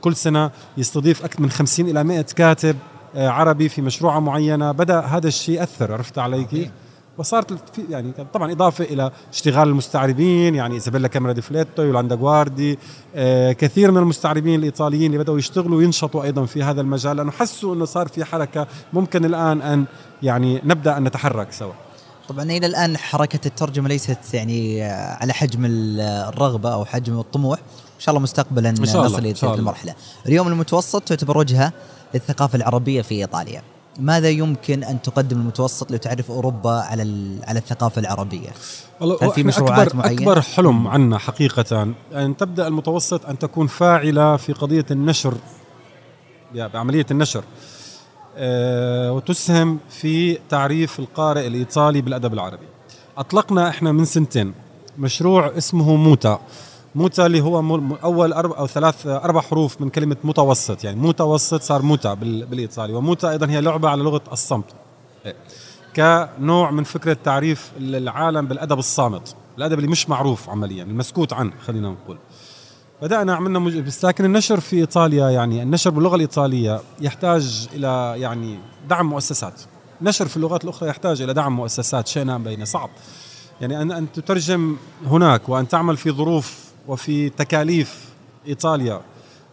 كل 0.00 0.16
سنة 0.16 0.50
يستضيف 0.76 1.24
أكثر 1.24 1.42
من 1.42 1.50
50 1.50 1.88
إلى 1.88 2.04
100 2.04 2.22
كاتب 2.22 2.76
آه، 3.16 3.28
عربي 3.28 3.68
في 3.68 3.82
مشروع 3.82 4.20
معينة 4.20 4.72
بدأ 4.72 5.00
هذا 5.00 5.28
الشيء 5.28 5.62
أثر 5.62 5.92
عرفت 5.92 6.18
علي؟ 6.18 6.70
وصارت 7.18 7.52
يعني 7.90 8.12
طبعا 8.34 8.52
إضافة 8.52 8.84
إلى 8.84 9.10
اشتغال 9.32 9.68
المستعربين 9.68 10.54
يعني 10.54 10.74
إيزابيلا 10.74 11.08
كاميرا 11.08 11.32
دي 11.32 11.42
فليتو 11.42 11.82
يولاندا 11.82 12.14
جواردي 12.14 12.78
آه 13.14 13.52
كثير 13.52 13.90
من 13.90 13.98
المستعربين 13.98 14.58
الإيطاليين 14.58 15.06
اللي 15.06 15.18
بدأوا 15.18 15.38
يشتغلوا 15.38 15.78
وينشطوا 15.78 16.22
أيضا 16.22 16.44
في 16.46 16.62
هذا 16.62 16.80
المجال 16.80 17.16
لأنه 17.16 17.30
حسوا 17.30 17.74
إنه 17.74 17.84
صار 17.84 18.08
في 18.08 18.24
حركة 18.24 18.66
ممكن 18.92 19.24
الآن 19.24 19.62
أن 19.62 19.84
يعني 20.22 20.60
نبدأ 20.64 20.96
أن 20.96 21.04
نتحرك 21.04 21.52
سوا. 21.52 21.72
طبعا 22.28 22.44
إلى 22.44 22.66
الآن 22.66 22.96
حركة 22.96 23.46
الترجمة 23.46 23.88
ليست 23.88 24.34
يعني 24.34 24.82
على 24.92 25.32
حجم 25.32 25.66
الرغبة 25.66 26.72
أو 26.72 26.84
حجم 26.84 27.18
الطموح. 27.18 27.58
إن 27.58 28.00
شاء 28.00 28.12
الله 28.12 28.22
مستقبلا 28.22 28.70
إن 28.70 28.84
شاء 28.84 29.06
الله. 29.06 29.30
نصل 29.30 29.46
إلى 29.46 29.54
المرحلة. 29.54 29.94
اليوم 30.26 30.48
المتوسط 30.48 31.02
تعتبر 31.02 31.38
وجهة 31.38 31.72
للثقافة 32.14 32.56
العربية 32.56 33.02
في 33.02 33.14
إيطاليا. 33.14 33.62
ماذا 33.98 34.28
يمكن 34.28 34.84
أن 34.84 35.02
تقدم 35.02 35.40
المتوسط 35.40 35.92
لتعرف 35.92 36.30
أوروبا 36.30 36.70
على 36.70 37.02
على 37.44 37.58
الثقافة 37.58 38.00
العربية؟ 38.00 38.48
والله 39.00 39.18
هل 39.22 39.30
في 39.30 39.42
مشروعات 39.42 39.88
أكبر 39.88 39.96
معينة؟ 39.96 40.22
أكبر 40.22 40.40
حلم 40.40 40.88
عنا 40.88 41.18
حقيقه 41.18 41.82
أن 42.12 42.36
تبدأ 42.36 42.68
المتوسط 42.68 43.26
أن 43.26 43.38
تكون 43.38 43.66
فاعلة 43.66 44.36
في 44.36 44.52
قضية 44.52 44.86
النشر 44.90 45.34
بعملية 46.54 47.06
النشر 47.10 47.44
أه 48.36 49.12
وتسهم 49.12 49.78
في 49.90 50.38
تعريف 50.48 50.98
القارئ 50.98 51.46
الإيطالي 51.46 52.00
بالأدب 52.00 52.34
العربي. 52.34 52.66
أطلقنا 53.18 53.68
إحنا 53.68 53.92
من 53.92 54.04
سنتين 54.04 54.54
مشروع 54.98 55.58
اسمه 55.58 55.96
موتا 55.96 56.40
موتا 56.94 57.26
اللي 57.26 57.40
هو 57.40 57.80
أول 58.04 58.32
أربع 58.32 58.58
أو 58.58 58.66
ثلاث 58.66 59.06
أربع 59.06 59.40
حروف 59.40 59.80
من 59.80 59.88
كلمة 59.88 60.16
متوسط 60.24 60.84
يعني 60.84 61.00
متوسط 61.00 61.62
صار 61.62 61.82
موتا 61.82 62.14
بالإيطالي 62.14 62.92
وموتا 62.92 63.30
أيضا 63.30 63.46
هي 63.50 63.60
لعبة 63.60 63.88
على 63.88 64.02
لغة 64.02 64.22
الصمت. 64.32 64.64
كنوع 65.96 66.70
من 66.70 66.84
فكره 66.84 67.16
تعريف 67.24 67.72
العالم 67.78 68.46
بالأدب 68.46 68.78
الصامت 68.78 69.34
الأدب 69.58 69.78
اللي 69.78 69.90
مش 69.90 70.08
معروف 70.08 70.50
عمليا 70.50 70.84
المسكوت 70.84 71.32
عنه 71.32 71.52
خلينا 71.66 71.90
نقول 71.90 72.18
بدأنا 73.02 73.34
عملنا 73.34 73.58
مج... 73.58 73.78
بس 73.78 74.04
لكن 74.04 74.24
النشر 74.24 74.60
في 74.60 74.76
إيطاليا 74.76 75.30
يعني 75.30 75.62
النشر 75.62 75.90
باللغة 75.90 76.14
الإيطالية 76.14 76.80
يحتاج 77.00 77.68
إلى 77.74 78.14
يعني 78.16 78.58
دعم 78.88 79.10
مؤسسات 79.10 79.60
نشر 80.02 80.28
في 80.28 80.36
اللغات 80.36 80.64
الأخرى 80.64 80.88
يحتاج 80.88 81.22
إلى 81.22 81.34
دعم 81.34 81.56
مؤسسات 81.56 82.18
نعم 82.18 82.44
بين 82.44 82.64
صعب 82.64 82.90
يعني 83.60 83.82
ان 83.82 83.92
أن 83.92 84.12
تترجم 84.12 84.76
هناك 85.06 85.48
وأن 85.48 85.68
تعمل 85.68 85.96
في 85.96 86.10
ظروف 86.10 86.71
وفي 86.88 87.28
تكاليف 87.28 88.08
إيطاليا. 88.46 89.00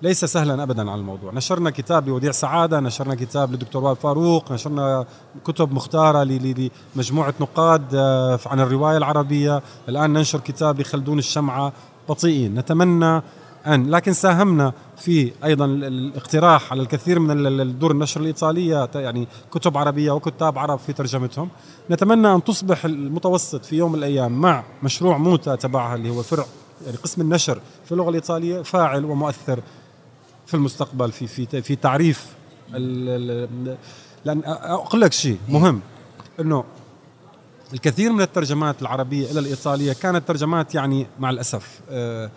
ليس 0.01 0.25
سهلا 0.25 0.63
ابدا 0.63 0.91
على 0.91 0.99
الموضوع. 0.99 1.33
نشرنا 1.33 1.69
كتاب 1.69 2.07
لوديع 2.07 2.31
سعادة 2.31 2.79
نشرنا 2.79 3.15
كتاب 3.15 3.51
للدكتور 3.51 3.83
وائل 3.83 3.95
فاروق 3.95 4.51
نشرنا 4.51 5.05
كتب 5.45 5.73
مختارة 5.73 6.23
لمجموعة 6.23 7.33
نقاد 7.39 7.95
آه، 7.95 8.39
عن 8.45 8.59
الرواية 8.59 8.97
العربية. 8.97 9.61
الآن 9.89 10.13
ننشر 10.13 10.39
كتاب 10.39 10.79
لخلدون 10.79 11.19
الشمعة. 11.19 11.73
بطيئين. 12.09 12.55
نتمنى 12.55 13.21
ان 13.67 13.89
لكن 13.89 14.13
ساهمنا 14.13 14.73
في 14.97 15.31
أيضا 15.43 15.65
الاقتراح 15.65 16.71
على 16.71 16.81
الكثير 16.81 17.19
من 17.19 17.61
الدور 17.61 17.91
النشر 17.91 18.21
الإيطالية 18.21 18.89
يعني 18.95 19.27
كتب 19.51 19.77
عربية 19.77 20.11
وكتاب 20.11 20.57
عرب 20.57 20.79
في 20.79 20.93
ترجمتهم. 20.93 21.49
نتمنى 21.91 22.33
أن 22.33 22.43
تصبح 22.43 22.85
المتوسط 22.85 23.65
في 23.65 23.75
يوم 23.75 23.91
من 23.91 23.97
الأيام 23.97 24.41
مع 24.41 24.63
مشروع 24.83 25.17
موتا 25.17 25.55
تبعها 25.55 25.95
اللي 25.95 26.09
هو 26.09 26.23
فرع 26.23 26.45
يعني 26.85 26.97
قسم 26.97 27.21
النشر 27.21 27.61
في 27.85 27.91
اللغة 27.91 28.09
الإيطالية 28.09 28.61
فاعل 28.61 29.05
ومؤثر 29.05 29.59
في 30.47 30.53
المستقبل 30.53 31.11
في 31.11 31.27
في 31.27 31.61
في 31.61 31.75
تعريف 31.75 32.25
لأن 34.25 34.41
أقول 34.45 35.01
لك 35.01 35.13
شيء 35.13 35.37
مهم 35.49 35.81
إنه 36.39 36.63
الكثير 37.73 38.11
من 38.11 38.21
الترجمات 38.21 38.81
العربية 38.81 39.31
إلى 39.31 39.39
الإيطالية 39.39 39.93
كانت 39.93 40.27
ترجمات 40.27 40.75
يعني 40.75 41.07
مع 41.19 41.29
الأسف 41.29 41.79
آه، 41.89 42.31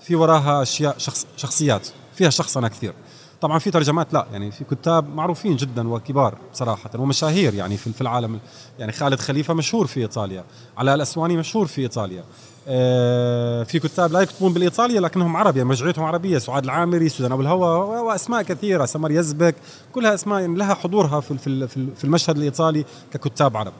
في 0.00 0.14
وراها 0.14 0.62
أشياء 0.62 0.98
شخص 0.98 1.26
شخصيات 1.36 1.88
فيها 2.14 2.30
شخصنه 2.30 2.68
كثير. 2.68 2.94
طبعا 3.40 3.58
في 3.58 3.70
ترجمات 3.70 4.12
لا 4.12 4.26
يعني 4.32 4.50
في 4.50 4.64
كتاب 4.64 5.08
معروفين 5.08 5.56
جدا 5.56 5.88
وكبار 5.88 6.34
صراحة 6.52 6.90
ومشاهير 6.98 7.54
يعني 7.54 7.76
في 7.76 8.00
العالم. 8.00 8.40
يعني 8.78 8.92
خالد 8.92 9.20
خليفة 9.20 9.54
مشهور 9.54 9.86
في 9.86 10.00
إيطاليا 10.00 10.44
علاء 10.78 10.94
الأسواني 10.94 11.36
مشهور 11.36 11.66
في 11.66 11.80
إيطاليا. 11.80 12.24
آه، 12.68 13.62
في 13.62 13.78
كتاب 13.78 14.12
لا 14.12 14.20
يكتبون 14.20 14.52
بالإيطالية 14.52 15.00
لكنهم 15.00 15.36
عرب 15.36 15.56
يعني 15.56 15.68
مرجعيتهم 15.68 16.04
عربية 16.04 16.38
سعاد 16.38 16.64
العامري 16.64 17.08
سوزان 17.08 17.32
أبو 17.32 17.42
الهوى 17.42 18.00
وأسماء 18.00 18.42
كثيرة 18.42 18.84
سمر 18.84 19.10
يزبك 19.10 19.54
كلها 19.92 20.14
أسماء 20.14 20.40
يعني 20.40 20.58
لها 20.58 20.74
حضورها 20.74 21.20
في 21.20 21.68
في 21.68 22.04
المشهد 22.04 22.36
الإيطالي 22.36 22.84
ككتاب 23.12 23.56
عرب. 23.56 23.72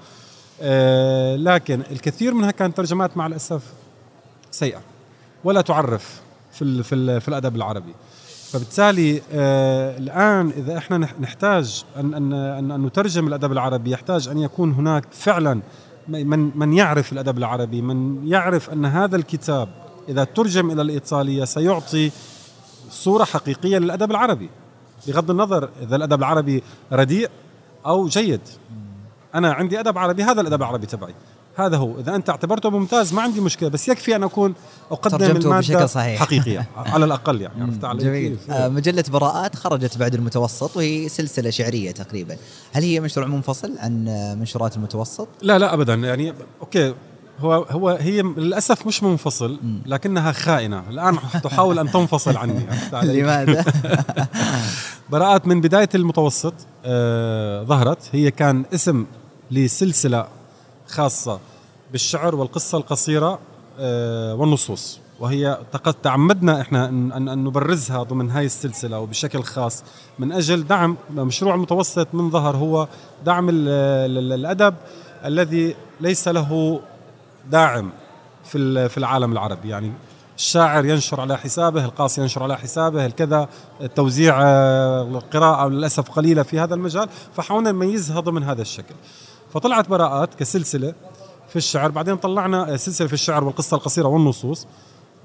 آه، 0.61 1.37
لكن 1.37 1.83
الكثير 1.91 2.35
منها 2.35 2.51
كانت 2.51 2.77
ترجمات 2.77 3.17
مع 3.17 3.27
الأسف 3.27 3.63
سيئة 4.51 4.81
ولا 5.45 5.61
تعرف 5.61 6.21
في 6.53 6.83
في, 6.83 7.21
في 7.21 7.29
الأدب 7.29 7.57
العربي. 7.57 7.95
فبالتالي 8.53 9.23
آه 9.33 9.99
الآن 9.99 10.51
إذا 10.57 10.79
إحنا 10.79 10.99
نحتاج 10.99 11.85
ان 11.97 12.15
ان 12.15 12.71
ان 12.71 12.83
نترجم 12.87 13.29
الأدب 13.29 13.53
العربي 13.53 13.91
يحتاج 13.91 14.29
أن 14.29 14.39
يكون 14.39 14.73
هناك 14.73 15.05
فعلا 15.13 15.61
من 16.09 16.59
من 16.59 16.73
يعرف 16.73 17.13
الأدب 17.13 17.39
العربي 17.39 17.83
من 17.83 18.29
يعرف 18.29 18.71
أن 18.71 18.85
هذا 18.85 19.17
الكتاب 19.17 19.69
إذا 20.09 20.25
ترجم 20.25 20.71
إلى 20.71 20.83
الإيطالية 20.83 21.45
سيعطي 21.45 22.11
صورة 22.91 23.25
حقيقية 23.25 23.79
للأدب 23.79 24.11
العربي. 24.11 24.51
بغض 25.09 25.31
النظر 25.31 25.69
إذا 25.83 25.97
الأدب 25.97 26.19
العربي 26.19 26.63
رديء 26.93 27.31
أو 27.87 28.07
جيد. 28.07 28.41
أنا 29.35 29.53
عندي 29.53 29.81
أدب 29.81 29.99
عربي 29.99 30.23
هذا 30.23 30.41
الأدب 30.41 30.63
العربي 30.63 30.87
تبعي. 30.87 31.15
هذا 31.57 31.77
هو 31.77 32.01
إذا 32.01 32.15
أنت 32.15 32.31
اعتبرته 32.31 32.71
ممتاز 32.71 33.15
ما 33.15 33.23
عندي 33.23 33.41
مشكلة 33.41 33.69
بس 33.69 33.89
يكفي 33.89 34.17
أن 34.17 34.23
أكون 34.23 34.55
أقدم 34.91 35.25
المادة 35.25 35.59
بشكل 35.59 35.89
صحيح. 35.89 36.21
حقيقيه 36.21 36.69
على 36.93 37.05
الأقل 37.05 37.41
يعني 37.41 37.63
عرفت 37.63 37.85
علي 37.85 38.05
جميل؟ 38.05 38.37
آه، 38.51 38.69
مجلة 38.69 39.05
براءات 39.09 39.57
خرجت 39.57 39.99
بعد 39.99 40.15
المتوسط 40.15 40.77
وهي 40.77 41.09
سلسلة 41.09 41.51
شعرية 41.51 41.91
تقريبا 41.91 42.37
هل 42.73 42.83
هي 42.83 43.01
مشروع 43.01 43.27
منفصل 43.27 43.73
عن 43.79 44.09
آه، 44.09 44.35
منشورات 44.35 44.77
المتوسط؟ 44.77 45.29
لا 45.43 45.59
لا 45.59 45.75
ابدا 45.75 45.95
يعني 45.95 46.35
أوكي 46.61 46.95
هو 47.41 47.55
هو 47.55 47.89
هي 47.89 48.23
للأسف 48.23 48.87
مش 48.87 49.03
منفصل 49.03 49.59
لكنها 49.87 50.33
خائنة 50.33 50.83
الآن 50.91 51.19
تحاول 51.45 51.79
أن 51.79 51.91
تنفصل 51.91 52.37
عني؟ 52.37 52.67
لماذا؟ 53.03 53.65
براءات 55.11 55.47
من 55.47 55.61
بداية 55.61 55.89
المتوسط 55.95 56.55
آه 56.85 57.63
ظهرت 57.63 57.99
هي 58.13 58.31
كان 58.31 58.65
اسم 58.75 59.07
لسلسلة 59.51 60.36
خاصة 60.89 61.39
بالشعر 61.93 62.35
والقصة 62.35 62.79
القصيرة 62.79 63.39
آه 63.79 64.35
والنصوص. 64.35 65.01
وهي 65.21 65.59
تعمدنا 66.03 66.61
إحنا 66.61 66.89
ان 66.89 67.45
نبرزها 67.45 68.03
ضمن 68.03 68.31
هاي 68.31 68.47
السلسلة 68.47 68.99
وبشكل 69.01 69.43
خاص 69.43 69.85
من 70.19 70.33
أجل 70.33 70.67
دعم 70.67 70.97
مشروع 71.11 71.55
المتوسط 71.55 72.09
من 72.13 72.31
ظهر 72.31 72.57
هو 72.57 72.89
دعم 73.25 73.49
ال- 73.49 73.55
ال- 74.19 74.33
الأدب 74.33 74.75
الذي 75.25 75.77
ليس 76.01 76.29
له 76.29 76.81
داعم 77.51 77.91
في 78.45 78.89
في 78.89 78.99
العالم 78.99 79.33
العربي. 79.33 79.69
يعني 79.69 79.93
الشاعر 80.37 80.85
ينشر 80.85 81.21
على 81.21 81.39
حسابه 81.39 81.85
القاصي 81.85 82.21
ينشر 82.21 82.43
على 82.43 82.57
حسابه 82.59 83.07
الكذا 83.07 83.49
التوزيع 83.81 84.43
آه، 84.43 85.03
القراءة 85.03 85.69
للأسف 85.69 86.11
قليلة 86.11 86.43
في 86.43 86.61
هذا 86.61 86.75
المجال 86.75 87.09
فحاولنا 87.37 87.73
نميزها 87.73 88.21
ضمن 88.21 88.43
هذا 88.43 88.63
الشكل. 88.63 88.95
فطلعت 89.55 89.89
براءات 89.89 90.35
كسلسلة 90.35 90.95
في 91.49 91.57
الشعر. 91.57 91.91
بعدين 91.91 92.17
طلعنا 92.17 92.77
سلسلة 92.77 93.07
في 93.09 93.13
الشعر 93.15 93.45
والقصة 93.45 93.77
القصيرة 93.77 94.09
والنصوص. 94.09 94.67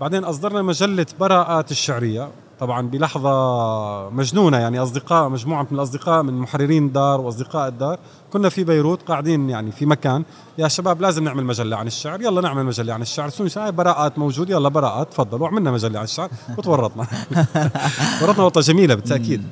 بعدين 0.01 0.23
أصدرنا 0.23 0.61
مجلة 0.61 1.05
براءات 1.19 1.71
الشعرية. 1.71 2.29
طبعا 2.59 2.87
بلحظة 2.87 4.09
مجنونة 4.09 4.57
يعني 4.57 4.79
أصدقاء 4.83 5.29
مجموعة 5.29 5.61
من 5.71 5.77
الأصدقاء 5.77 6.23
من 6.23 6.33
محررين 6.33 6.85
الدار 6.85 7.21
وأصدقاء 7.21 7.67
الدار. 7.67 7.99
كنا 8.33 8.49
في 8.49 8.63
بيروت 8.63 9.01
قاعدين 9.01 9.49
يعني 9.49 9.71
في 9.71 9.85
مكان. 9.85 10.23
يا 10.57 10.67
شباب 10.67 11.01
لازم 11.01 11.23
نعمل 11.23 11.43
مجلة 11.45 11.77
عن 11.77 11.87
الشعر. 11.87 12.21
يلا 12.21 12.41
نعمل 12.41 12.63
مجلة 12.65 12.93
عن 12.93 13.01
الشعر. 13.01 13.29
سوني 13.29 13.49
شاي 13.49 13.71
براءات 13.71 14.19
موجود. 14.19 14.49
يلا 14.49 14.69
براءات 14.69 15.11
تفضلوا 15.11 15.47
عملنا 15.47 15.71
مجلة 15.71 15.99
عن 15.99 16.03
الشعر. 16.05 16.29
وتورطنا. 16.57 17.07
ورطنا 18.21 18.43
ورطة 18.43 18.61
جميلة 18.61 18.95
بالتأكيد. 18.95 19.43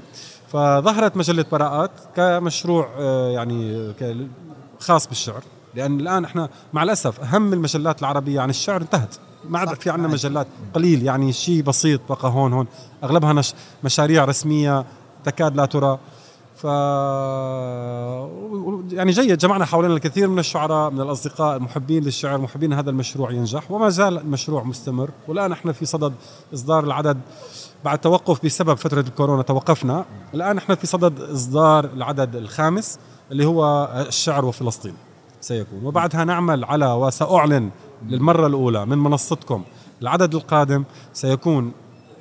فظهرت 0.52 1.18
مجلة 1.18 1.46
براءات 1.52 1.92
كمشروع 2.16 2.90
آه، 2.98 3.30
يعني 3.30 3.92
ك- 3.94 4.18
خاص 4.80 5.08
بالشعر 5.08 5.44
لأن 5.76 6.00
الآن 6.00 6.26
إحنا 6.26 6.50
مع 6.74 6.84
الأسف 6.84 7.20
أهم 7.20 7.54
المجلات 7.54 8.00
العربية 8.00 8.42
عن 8.42 8.50
الشعر 8.50 8.82
انتهت. 8.82 9.16
ما 9.50 9.60
عاد 9.60 9.82
في 9.82 9.90
عندنا 9.90 10.08
مجلات 10.08 10.48
قليل 10.74 11.04
يعني 11.04 11.34
شيء 11.34 11.62
بسيط 11.62 12.02
بقى 12.10 12.30
هون 12.30 12.54
هون. 12.54 12.68
أغلبها 13.04 13.42
مشاريع 13.84 14.26
رسمية 14.26 14.86
تكاد 15.26 15.56
لا 15.56 15.66
ترى. 15.66 16.00
ف 16.56 16.66
يعني 19.00 19.12
جيد 19.12 19.38
جمعنا 19.38 19.66
حوالينا 19.66 19.94
الكثير 19.94 20.28
من 20.28 20.40
الشعراء 20.40 20.92
من 20.92 21.02
الأصدقاء 21.02 21.58
المحبين 21.58 22.04
للشعر 22.04 22.38
محبين 22.38 22.74
هذا 22.74 22.90
المشروع 22.90 23.32
ينجح 23.32 23.72
وما 23.72 23.90
زال 23.90 24.18
المشروع 24.18 24.64
مستمر. 24.64 25.10
والآن 25.28 25.52
إحنا 25.52 25.72
في 25.72 25.86
صدد 25.86 26.14
إصدار 26.54 26.84
العدد 26.84 27.18
بعد 27.86 27.98
توقف 28.00 28.46
بسبب 28.46 28.74
فترة 28.74 29.00
الكورونا 29.02 29.42
توقفنا. 29.42 30.06
الآن 30.34 30.58
إحنا 30.58 30.76
في 30.76 30.88
صدد 30.88 31.22
إصدار 31.22 31.86
العدد 31.86 32.36
الخامس 32.36 33.00
اللي 33.32 33.46
هو 33.46 33.90
الشعر 34.08 34.46
وفلسطين 34.46 34.94
سيكون. 35.42 35.86
وبعدها 35.86 36.24
نعمل 36.24 36.66
على 36.66 36.92
وساعلن 36.94 37.70
للمرة 38.08 38.48
الأولى 38.48 38.86
من 38.86 38.98
منصتكم. 38.98 39.64
العدد 40.02 40.36
القادم 40.36 40.84
سيكون 41.14 41.72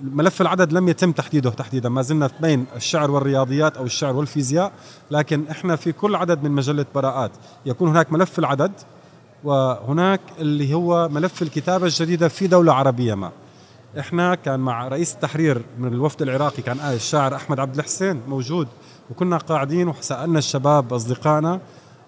ملف 0.03 0.41
العدد 0.41 0.73
لم 0.73 0.89
يتم 0.89 1.13
تحديده 1.13 1.51
تحديدا. 1.51 1.89
ما 1.89 2.03
زلنا 2.03 2.31
بين 2.41 2.67
الشعر 2.77 3.11
والرياضيات 3.11 3.77
أو 3.77 3.85
الشعر 3.85 4.17
والفيزياء 4.17 4.73
لكن 5.11 5.45
إحنا 5.51 5.77
في 5.77 5.93
كل 5.93 6.15
عدد 6.15 6.43
من 6.43 6.51
مجلة 6.51 6.87
براءات. 6.95 7.31
يكون 7.67 7.89
هناك 7.89 8.13
ملف 8.13 8.39
العدد 8.39 8.73
وهناك 9.45 10.21
اللي 10.39 10.75
هو 10.75 11.09
ملف 11.09 11.43
الكتابة 11.43 11.87
الجديدة 11.87 12.29
في 12.29 12.47
دولة 12.47 12.73
عربية 12.73 13.15
ما. 13.15 13.31
إحنا 13.99 14.35
كان 14.35 14.61
مع 14.61 14.89
رئيس 14.89 15.15
التحرير 15.15 15.63
من 15.79 15.93
الوفد 15.93 16.23
العراقي 16.23 16.63
كان 16.63 16.79
الشاعر 16.81 17.35
أحمد 17.35 17.61
عبد 17.61 17.79
الحسين 17.79 18.21
موجود 18.29 18.69
وكنا 19.11 19.37
قاعدين 19.37 19.89
وسألنا 19.89 20.39
الشباب 20.39 20.93
أصدقائنا 20.93 21.61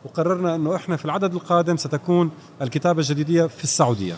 وقررنا 0.04 0.54
إنه 0.54 0.76
إحنا 0.76 0.96
في 0.96 1.04
العدد 1.04 1.34
القادم 1.34 1.76
ستكون 1.76 2.30
الكتابة 2.62 3.00
الجديده 3.00 3.48
في 3.48 3.64
السعودية. 3.64 4.14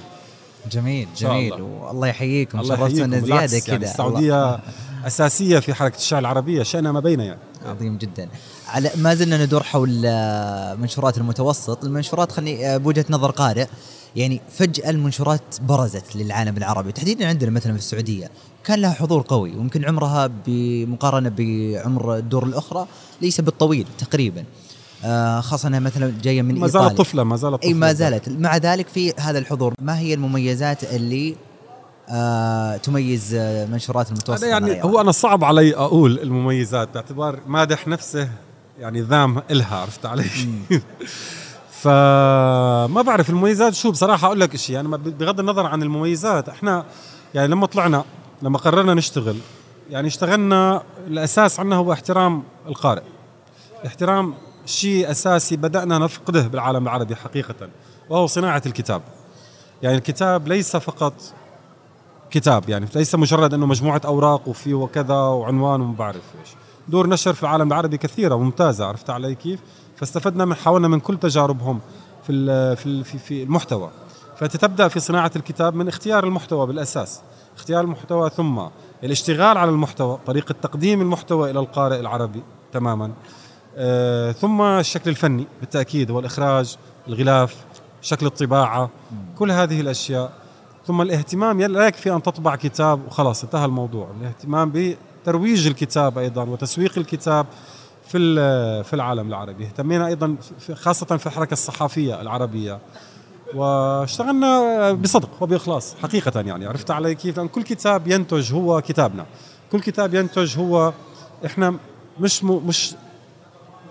جميل 0.71 1.09
جميل. 1.17 1.55
الله. 1.55 1.65
والله 1.65 2.07
يحييكم 2.09 2.61
الله 2.61 2.77
شرفتونا 2.77 3.21
زياده 3.21 3.21
بالعكس 3.21 3.67
كذا 3.67 3.73
يعني 3.75 3.85
السعودية 3.85 4.61
أساسية 5.07 5.59
في 5.59 5.75
حركة 5.75 5.97
الشعر 5.97 6.19
العربية 6.19 6.63
شئنا 6.63 6.93
ما 6.93 7.01
بين 7.01 7.21
يعني. 7.21 7.41
عظيم 7.67 7.99
جدا. 7.99 8.29
على 8.69 8.91
ما 8.97 9.15
زلنا 9.15 9.45
ندور 9.45 9.63
حول 9.63 10.03
آه، 10.07 10.75
منشورات 10.75 11.19
المتوسط. 11.19 11.85
المنشورات 11.85 12.33
خلني 12.33 12.67
آه، 12.75 12.77
بوجهة 12.77 13.05
نظر 13.11 13.31
قارئ. 13.31 13.67
يعني 14.17 14.41
فجأة 14.51 14.91
المنشورات 14.91 15.43
برزت 15.63 16.17
للعالم 16.17 16.57
العربي. 16.57 16.93
تحديدا 16.93 17.29
عندنا 17.29 17.51
مثلا 17.51 17.73
في 17.73 17.79
السعودية 17.79 18.31
كان 18.65 18.79
لها 18.79 18.93
حضور 18.93 19.25
قوي 19.29 19.51
ويمكن 19.57 19.85
عمرها 19.85 20.31
بمقارنة 20.47 21.33
بعمر 21.39 22.17
الدور 22.17 22.45
الأخرى 22.45 22.87
ليس 23.23 23.41
بالطويل 23.41 23.87
تقريبا. 23.99 24.45
آه، 25.05 25.41
خاصة 25.41 25.69
إنها 25.69 25.81
مثلا 25.81 26.13
جاية 26.23 26.43
من 26.43 26.59
ما 26.61 26.67
زالت 26.67 26.99
طفلة 26.99 27.25
ما 27.25 27.37
زالت 27.37 27.63
إي 27.65 27.69
طفلة. 27.69 27.81
ما 27.81 27.93
زالت. 27.93 28.29
مع 28.29 28.57
ذلك 28.57 28.89
في 28.89 29.13
هذا 29.19 29.39
الحضور 29.39 29.75
ما 29.81 29.99
هي 29.99 30.15
المميزات 30.15 30.85
اللي 30.85 31.37
آه 32.11 32.77
تميز 32.77 33.35
آه، 33.35 33.67
منشورات 33.67 34.09
المتوسط 34.09 34.45
أنا 34.45 34.55
عن 34.55 34.67
يعني؟ 34.69 34.85
هو 34.85 35.01
أنا 35.01 35.13
صعب 35.13 35.45
علي 35.45 35.77
أقول 35.77 36.19
المميزات 36.19 36.89
باعتبار 36.95 37.39
مادح 37.47 37.89
نفسه 37.89 38.29
يعني 38.79 39.01
ذام 39.01 39.43
إلها 39.51 39.77
عرفت 39.77 40.07
علي؟ 40.07 40.25
فما 41.83 43.03
بعرف 43.03 43.31
المميزات. 43.31 43.75
شو 43.75 43.91
بصراحة 43.91 44.27
أقول 44.27 44.41
لك 44.41 44.57
شيء 44.57 44.75
يعني 44.77 44.89
ما- 44.89 44.97
بغض 44.97 45.41
النظر 45.41 45.67
عن 45.67 45.83
المميزات 45.83 46.49
إحنا 46.49 46.85
يعني 47.35 47.49
لما 47.49 47.67
طلعنا 47.67 48.05
لما 48.43 48.59
قررنا 48.59 48.95
نشتغل 48.95 49.37
يعني 49.91 50.07
اشتغلنا 50.09 50.83
الأساس 51.07 51.61
عندنا 51.61 51.77
هو 51.77 51.93
احترام 51.93 52.43
القارئ. 52.69 53.03
احترام 53.87 54.35
شيء 54.67 55.11
أساسي 55.11 55.57
بدأنا 55.57 55.99
نفقده 55.99 56.43
بالعالم 56.43 56.83
العربي 56.83 57.17
حقيقة 57.17 57.69
وهو 58.11 58.27
صناعة 58.27 58.63
الكتاب. 58.67 59.03
يعني 59.83 59.97
الكتاب 59.97 60.49
ليس 60.49 60.77
فقط 60.77 61.15
كتاب 62.31 62.69
يعني 62.69 62.87
ليس 62.95 63.15
مجرد 63.15 63.55
أنه 63.55 63.67
مجموعة 63.67 64.01
أوراق 64.05 64.49
وفي 64.49 64.75
وكذا 64.75 65.15
وعنوان 65.15 65.81
وما 65.81 65.95
بعرف 65.95 66.23
إيش 66.41 66.49
دور 66.89 67.07
نشر 67.07 67.33
في 67.33 67.43
العالم 67.43 67.69
العربي 67.69 67.97
كثيرة 67.99 68.35
وممتازة 68.35 68.87
عرفت 68.87 69.11
علي 69.11 69.35
كيف؟ 69.35 69.61
فاستفدنا 69.97 70.45
من 70.45 70.55
حاولنا 70.55 70.89
من 70.89 71.01
كل 71.01 71.19
تجاربهم 71.19 71.81
في 72.27 72.77
في 72.77 73.05
في, 73.05 73.43
المحتوى. 73.43 73.91
فانت 74.37 74.57
تبدا 74.57 74.89
في 74.89 75.01
صناعة 75.01 75.31
الكتاب 75.37 75.75
من 75.75 75.89
اختيار 75.89 76.25
المحتوى 76.25 76.67
بالأساس. 76.67 77.21
اختيار 77.57 77.85
المحتوى 77.85 78.31
ثم 78.31 78.61
الاشتغال 79.05 79.59
على 79.59 79.71
المحتوى 79.71 80.19
طريقة 80.27 80.55
تقديم 80.63 81.01
المحتوى 81.01 81.51
إلى 81.51 81.59
القارئ 81.59 82.01
العربي 82.01 82.43
تماما. 82.73 83.13
آه 83.77 84.33
ثم 84.33 84.63
الشكل 84.63 85.11
الفني 85.11 85.47
بالتأكيد 85.61 86.11
والإخراج 86.11 86.77
الغلاف 87.09 87.57
شكل 88.03 88.27
الطباعة 88.27 88.91
كل 89.39 89.51
هذه 89.51 89.81
الأشياء. 89.81 90.33
ثم 90.87 91.03
الاهتمام 91.03 91.61
لا 91.61 91.87
يكفي 91.87 92.13
أن 92.13 92.23
تطبع 92.23 92.57
كتاب 92.57 93.07
وخلاص 93.07 93.45
انتهى 93.45 93.65
الموضوع. 93.65 94.09
الاهتمام 94.21 94.73
بترويج 94.75 95.67
الكتاب 95.67 96.19
أيضا 96.19 96.43
وتسويق 96.43 96.99
الكتاب 96.99 97.47
في 98.09 98.19
في 98.85 98.95
العالم 98.95 99.29
العربي. 99.29 99.65
اهتمينا 99.65 100.07
أيضا 100.07 100.37
خاصة 100.75 101.17
في 101.17 101.27
الحركة 101.27 101.53
الصحفيه 101.53 102.21
العربية. 102.21 102.79
واشتغلنا 103.55 104.93
بصدق 104.93 105.31
وبإخلاص 105.41 105.95
حقيقة 106.03 106.41
يعني. 106.41 106.67
عرفت 106.67 106.91
علي 106.91 107.15
كيف؟ 107.15 107.37
لأن 107.37 107.49
كل 107.49 107.63
كتاب 107.63 108.09
ينتج 108.09 108.53
هو 108.53 108.81
كتابنا. 108.81 109.27
كل 109.73 109.81
كتاب 109.81 110.15
ينتج 110.15 110.59
هو 110.59 110.93
إحنا 111.47 111.75
مش. 112.21 112.45
مش 112.45 112.95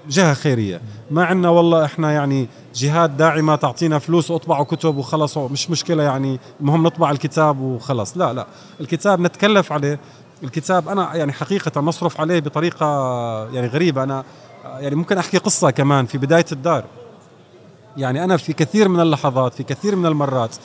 جهة 0.10 0.34
خيرية. 0.34 0.82
ما 1.12 1.26
عندنا 1.26 1.50
والله 1.50 1.86
إحنا 1.86 2.12
يعني 2.12 2.48
جهات 2.76 3.10
داعمه 3.10 3.56
تعطينا 3.56 4.00
فلوس 4.00 4.32
واطبعوا 4.32 4.64
كتب 4.64 4.98
وخلص 4.98 5.38
مش 5.38 5.70
مشكلة 5.70 6.04
يعني. 6.04 6.40
المهم 6.62 6.84
نطبع 6.84 7.12
الكتاب 7.12 7.60
وخلص 7.60 8.18
لا 8.18 8.34
لا. 8.34 8.48
الكتاب 8.82 9.20
نتكلف 9.20 9.72
عليه. 9.72 10.00
الكتاب 10.44 10.90
أنا 10.90 11.16
يعني 11.16 11.34
حقيقة 11.34 11.82
نصرف 11.82 12.22
عليه 12.22 12.40
بطريقة 12.40 12.86
يعني 13.54 13.68
غريبة. 13.68 14.04
أنا 14.04 14.24
يعني 14.66 14.96
ممكن 14.96 15.18
أحكي 15.18 15.38
قصة 15.38 15.70
كمان 15.72 16.06
في 16.06 16.18
بداية 16.18 16.46
الدار. 16.52 16.84
يعني 17.98 18.24
أنا 18.24 18.38
في 18.38 18.54
كثير 18.54 18.90
من 18.90 19.00
اللحظات 19.00 19.54
في 19.54 19.64
كثير 19.64 19.96
من 19.96 20.06
المرات 20.06 20.56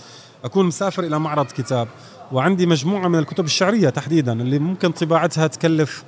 أكون 0.44 0.66
مسافر 0.66 1.04
إلى 1.04 1.18
معرض 1.18 1.46
كتاب 1.46 1.88
وعندي 2.32 2.66
مجموعة 2.66 3.08
من 3.08 3.18
الكتب 3.18 3.44
الشعرية 3.44 3.88
تحديدا 3.88 4.32
اللي 4.32 4.58
ممكن 4.58 4.90
طباعتها 4.90 5.46
تكلف 5.46 6.04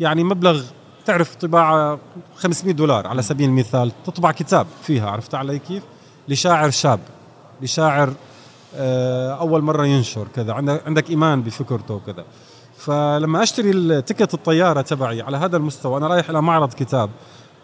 يعني 0.00 0.24
مبلغ 0.24 0.62
تعرف 1.06 1.34
طباعة 1.34 1.98
500 2.36 2.74
دولار 2.74 3.06
على 3.06 3.22
سبيل 3.22 3.48
المثال 3.48 3.92
تطبع 4.04 4.32
كتاب 4.32 4.66
فيها 4.82 5.10
عرفت 5.10 5.34
علي 5.34 5.58
كيف؟ 5.58 5.82
لشاعر 6.28 6.70
شاب 6.70 7.00
لشاعر 7.62 8.12
آه، 8.76 9.34
أول 9.34 9.62
مرة 9.62 9.86
ينشر 9.86 10.26
كذا 10.36 10.52
عندك 10.86 11.10
إيمان 11.10 11.42
بفكرته 11.42 11.94
وكذا. 11.94 12.24
فلما 12.78 13.42
أشتري 13.42 13.70
التيكت 13.70 14.34
الطيارة 14.34 14.80
تبعي 14.80 15.22
على 15.22 15.36
هذا 15.36 15.56
المستوى 15.56 15.96
أنا 15.96 16.06
رايح 16.06 16.30
إلى 16.30 16.42
معرض 16.42 16.72
كتاب 16.72 17.10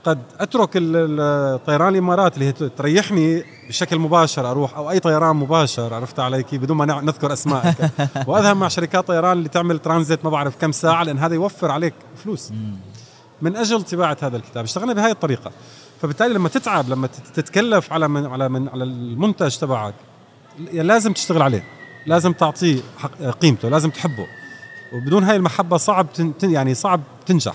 قد 0.04 0.18
أترك 0.40 0.70
الطيران 0.74 1.88
الإمارات 1.88 2.34
اللي 2.34 2.46
هي 2.46 2.52
تريحني 2.52 3.44
بشكل 3.68 3.98
مباشر 3.98 4.50
أروح 4.50 4.76
أو 4.76 4.90
أي 4.90 5.00
طيران 5.00 5.36
مباشر 5.36 5.94
عرفت 5.94 6.20
علي 6.20 6.42
كيف؟ 6.42 6.62
بدون 6.62 6.76
ما 6.76 7.00
نذكر 7.00 7.32
أسماء. 7.32 7.74
وأذهب 8.28 8.56
مع 8.56 8.68
شركات 8.68 9.06
طيران 9.06 9.38
اللي 9.38 9.48
تعمل 9.48 9.78
ترانزيت 9.78 10.24
ما 10.24 10.30
بعرف 10.30 10.56
كم 10.60 10.72
ساعة 10.72 11.04
لأن 11.04 11.18
هذا 11.18 11.34
يوفر 11.34 11.70
عليك 11.70 11.94
فلوس. 12.24 12.52
من 13.42 13.56
أجل 13.56 13.82
طباعة 13.82 14.16
هذا 14.22 14.36
الكتاب. 14.36 14.64
اشتغلنا 14.64 14.92
بهذه 14.92 15.10
الطريقة. 15.10 15.50
فبالتالي 16.02 16.34
لما 16.34 16.48
تتعب 16.48 16.88
لما 16.88 17.06
تتكلف 17.34 17.92
على 17.92 18.08
من 18.08 18.26
على 18.26 18.48
من 18.48 18.68
على 18.68 18.84
المنتج 18.84 19.56
تبعك 19.56 19.94
لازم 20.72 21.12
تشتغل 21.12 21.42
عليه. 21.42 21.64
لازم 22.06 22.32
تعطيه 22.32 22.80
قيمته 23.40 23.68
لازم 23.68 23.90
تحبه. 23.90 24.26
وبدون 24.92 25.24
هاي 25.24 25.36
المحبة 25.36 25.76
صعب 25.76 26.06
يعني 26.42 26.74
صعب 26.74 27.00
تنجح. 27.26 27.54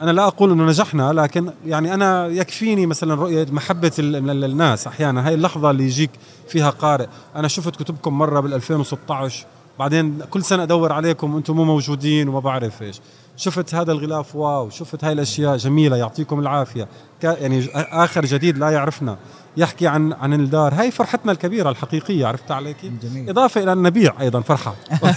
أنا 0.00 0.10
لا 0.10 0.26
أقول 0.26 0.52
إنه 0.52 0.64
نجحنا 0.66 1.12
لكن 1.12 1.50
يعني 1.66 1.94
أنا 1.94 2.26
يكفيني 2.26 2.86
مثلا 2.86 3.14
رؤية 3.14 3.46
محبة 3.50 3.92
الناس 3.98 4.86
أحيانا. 4.86 5.28
هاي 5.28 5.34
اللحظة 5.34 5.70
اللي 5.70 5.84
يجيك 5.84 6.10
فيها 6.48 6.70
قارئ. 6.70 7.06
أنا 7.36 7.48
شفت 7.48 7.76
كتبكم 7.76 8.18
مرة 8.18 8.40
بال 8.40 8.54
2016 8.54 9.46
بعدين 9.78 10.18
كل 10.30 10.44
سنة 10.44 10.62
أدور 10.62 10.92
عليكم 10.92 11.34
وأنتم 11.34 11.56
مو 11.56 11.64
موجودين 11.64 12.28
وما 12.28 12.40
بعرف 12.40 12.82
إيش. 12.82 13.00
شفت 13.40 13.74
هذا 13.74 13.92
الغلاف 13.92 14.36
واو 14.36 14.70
شفت 14.70 15.04
هاي 15.04 15.12
الأشياء 15.12 15.56
جميلة 15.56 15.96
يعطيكم 15.96 16.40
العافية. 16.40 16.88
يعني 17.22 17.68
آخر 17.74 18.24
جديد 18.24 18.58
لا 18.58 18.70
يعرفنا. 18.70 19.16
يحكي 19.56 19.86
عن 19.86 20.12
عن 20.12 20.32
الدار. 20.32 20.74
هاي 20.74 20.90
فرحتنا 20.90 21.32
الكبيرة 21.32 21.70
الحقيقية 21.70 22.26
عرفت 22.26 22.50
علي 22.50 22.74
كيف 22.74 22.92
جميل. 23.02 23.30
إضافة 23.30 23.62
إلى 23.62 23.72
النبيع 23.72 24.20
أيضا 24.20 24.40
فرحة. 24.40 24.74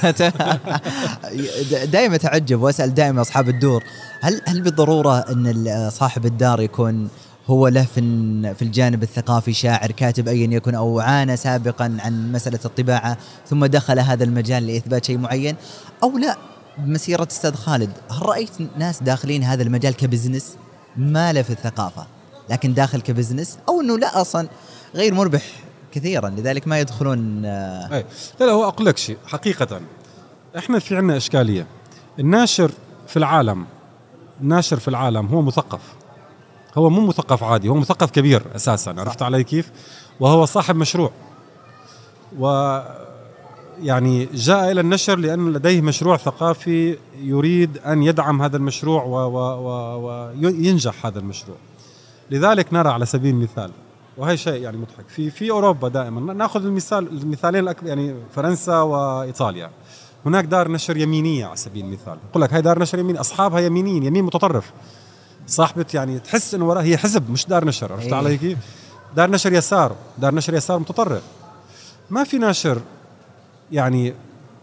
دائما 1.94 2.16
اتعجب 2.16 2.62
وأسأل 2.62 2.94
دائما 2.94 3.22
أصحاب 3.22 3.50
الدور 3.50 3.84
هل 4.22 4.42
هل 4.46 4.62
بالضرورة 4.62 5.18
إن 5.18 5.90
صاحب 5.90 6.26
الدار 6.26 6.62
يكون 6.62 7.10
هو 7.48 7.68
له 7.68 7.84
في 7.84 8.02
في 8.54 8.62
الجانب 8.62 9.04
الثقافي 9.04 9.54
شاعر 9.54 9.92
كاتب 9.92 10.28
ايا 10.28 10.54
يكن 10.54 10.76
أو 10.76 11.00
عانى 11.00 11.38
سابقا 11.38 11.98
عن 12.00 12.32
مسألة 12.32 12.60
الطباعة 12.66 13.18
ثم 13.48 13.66
دخل 13.66 14.00
هذا 14.00 14.24
المجال 14.24 14.68
لإثبات 14.68 15.06
شيء 15.06 15.18
معين 15.18 15.56
أو 16.04 16.18
لا؟ 16.18 16.53
بمسيره 16.78 17.28
أستاذ 17.32 17.56
خالد 17.56 17.92
هل 18.12 18.26
رأيت 18.26 18.50
ناس 18.78 19.04
داخلين 19.04 19.44
هذا 19.44 19.64
المجال 19.64 19.96
ك 19.96 20.02
business؟ 20.02 20.58
ما 20.98 21.34
له 21.34 21.42
في 21.42 21.50
الثقافة. 21.50 22.06
لكن 22.50 22.74
داخل 22.74 23.02
ك 23.02 23.08
business 23.08 23.58
أو 23.70 23.82
إنه 23.82 23.98
لا 23.98 24.22
أصلا 24.22 24.48
غير 24.96 25.14
مربح 25.14 25.44
كثيرا 25.92 26.30
لذلك 26.30 26.68
ما 26.68 26.80
يدخلون 26.80 27.46
آه. 27.46 27.96
أي. 27.96 28.06
لا 28.40 28.46
لا 28.46 28.52
هو 28.52 28.68
أقول 28.68 28.86
لك 28.86 28.98
شيء. 28.98 29.18
حقيقة 29.26 29.82
إحنا 30.58 30.80
في 30.80 30.96
عندنا 30.96 31.18
إشكالية. 31.18 31.68
الناشر 32.20 32.72
في 33.08 33.18
العالم 33.18 33.66
الناشر 34.42 34.80
في 34.80 34.88
العالم 34.88 35.28
هو 35.28 35.42
مثقف. 35.42 35.82
هو 36.76 36.90
مو 36.90 37.08
مثقف 37.08 37.44
عادي 37.44 37.70
هو 37.70 37.76
مثقف 37.76 38.12
كبير 38.12 38.44
أساسا 38.56 38.96
عرفت 38.98 39.22
علي 39.22 39.44
كيف؟ 39.44 39.72
وهو 40.20 40.46
صاحب 40.46 40.76
مشروع. 40.76 41.12
و 42.40 42.80
يعني 43.82 44.26
جاء 44.26 44.72
إلى 44.72 44.82
النشر 44.82 45.16
لأن 45.16 45.54
لديه 45.54 45.82
مشروع 45.82 46.18
ثقافي 46.18 46.98
يريد 47.22 47.78
أن 47.78 48.04
يدعم 48.04 48.42
هذا 48.42 48.58
المشروع 48.58 49.04
وينجح 50.36 51.06
هذا 51.06 51.20
المشروع. 51.20 51.58
لذلك 52.32 52.74
نرى 52.74 52.90
على 52.90 53.06
سبيل 53.06 53.36
المثال 53.36 53.72
وهي 54.18 54.38
شيء 54.38 54.62
يعني 54.62 54.78
مضحك. 54.78 55.08
في 55.08 55.30
في 55.30 55.52
أوروبا 55.52 55.88
دائما 55.88 56.34
نأخذ 56.34 56.66
المثال 56.66 57.08
المثالين 57.08 57.64
الأكبر 57.64 57.88
يعني 57.88 58.16
فرنسا 58.36 58.82
وإيطاليا. 58.82 59.70
هناك 60.26 60.46
دار 60.46 60.72
نشر 60.72 60.98
يمينية 60.98 61.46
على 61.46 61.56
سبيل 61.56 61.86
المثال. 61.86 62.18
أقول 62.32 62.44
لك 62.44 62.54
هاي 62.54 62.62
دار 62.62 62.80
نشر 62.80 63.00
يمين 63.00 63.18
أصحابها 63.18 63.60
يمينيين 63.60 64.04
يمين 64.04 64.24
متطرف. 64.24 64.72
صاحبة 65.48 65.86
يعني 65.94 66.20
تحس 66.20 66.54
إنه 66.54 66.70
وراها 66.70 66.84
هي 66.84 66.98
حزب 66.98 67.30
مش 67.30 67.46
دار 67.46 67.66
نشر 67.66 67.94
عرفت 67.94 68.06
إيه. 68.06 68.16
علي 68.16 68.38
كيف؟ 68.38 68.58
دار 69.16 69.30
نشر 69.30 69.54
يسار 69.54 69.96
دار 70.18 70.36
نشر 70.36 70.54
يسار 70.54 70.80
متطرف. 70.80 71.24
ما 72.10 72.24
في 72.24 72.38
ناشر 72.38 72.82
يعني 73.74 74.14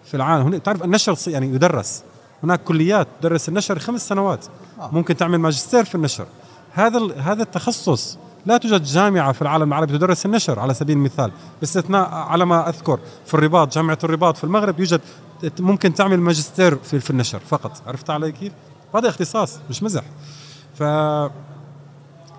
في 0.05 0.16
العالم. 0.16 0.46
هنا 0.46 0.59
تعرف 0.59 0.85
النشر 0.85 1.16
يعني 1.27 1.46
يدرس. 1.46 2.03
هناك 2.42 2.64
كليات 2.64 3.09
تدرس 3.20 3.49
النشر 3.49 3.79
خمس 3.79 4.09
سنوات. 4.09 4.46
آه. 4.81 4.90
ممكن 4.92 5.16
تعمل 5.16 5.38
ماجستير 5.38 5.85
في 5.85 5.94
النشر. 5.94 6.27
هذا 6.73 7.14
هذا 7.14 7.42
التخصص 7.42 8.18
لا 8.46 8.57
توجد 8.57 8.83
جامعة 8.83 9.33
في 9.33 9.42
العالم 9.42 9.68
العربي 9.68 9.92
تدرس 9.92 10.27
النشر 10.27 10.59
على 10.59 10.75
سبيل 10.75 10.96
المثال. 10.96 11.33
باستثناء 11.61 12.09
على 12.11 12.44
ما 12.44 12.68
أذكر 12.68 12.99
في 13.27 13.35
الرباط 13.35 13.75
جامعة 13.75 13.99
الرباط 14.05 14.37
في 14.37 14.44
المغرب 14.44 14.81
يوجد 14.81 15.01
ممكن 15.61 15.94
تعمل 15.94 16.20
ماجستير 16.20 16.77
في, 16.77 17.01
في 17.01 17.11
النشر 17.11 17.38
فقط. 17.38 17.83
عرفت 17.87 18.11
علي 18.11 18.33
كيف؟ 18.33 18.53
هذا 18.94 19.09
اختصاص 19.09 19.59
مش 19.70 19.83
مزح. 19.83 20.03
ف 20.75 20.83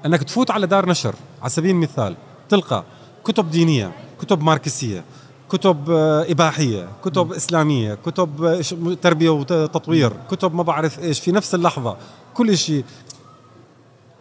أنك 0.06 0.24
تفوت 0.24 0.52
على 0.52 0.68
دار 0.68 0.90
نشر 0.90 1.16
على 1.42 1.50
سبيل 1.50 1.72
المثال 1.72 2.16
تلقى 2.50 2.84
كتب 3.24 3.52
دينية 3.52 3.92
كتب 4.22 4.44
ماركسية 4.44 5.04
كتب 5.52 5.92
آه، 5.92 6.32
إباحية 6.32 6.88
كتب 7.06 7.30
م. 7.30 7.34
إسلامية 7.34 7.96
كتب 8.06 8.44
آه، 8.44 8.62
تربية 9.02 9.30
وتطوير 9.30 10.14
كتب 10.32 10.56
ما 10.56 10.64
بعرف 10.64 11.00
إيش 11.00 11.20
في 11.20 11.32
نفس 11.32 11.56
اللحظة 11.56 11.98
كل 12.34 12.58
شيء 12.58 12.86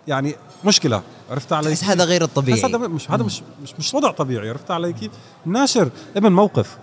يعني 0.09 0.35
مشكلة 0.65 1.03
عرفت 1.31 1.53
علي 1.53 1.71
بس 1.71 1.85
هذا 1.85 2.05
غير 2.05 2.25
الطبيعي. 2.25 2.63
هذا 2.63 2.79
مش 2.79 3.11
هذا 3.11 3.23
مش 3.23 3.43
مش 3.63 3.75
مش 3.79 3.95
وضع 3.95 4.11
طبيعي 4.11 4.49
عرفت 4.49 4.71
علي 4.71 4.93
كيف؟ 4.93 5.11
الناشر 5.47 5.91
ابن 6.17 6.33
موقف 6.33 6.79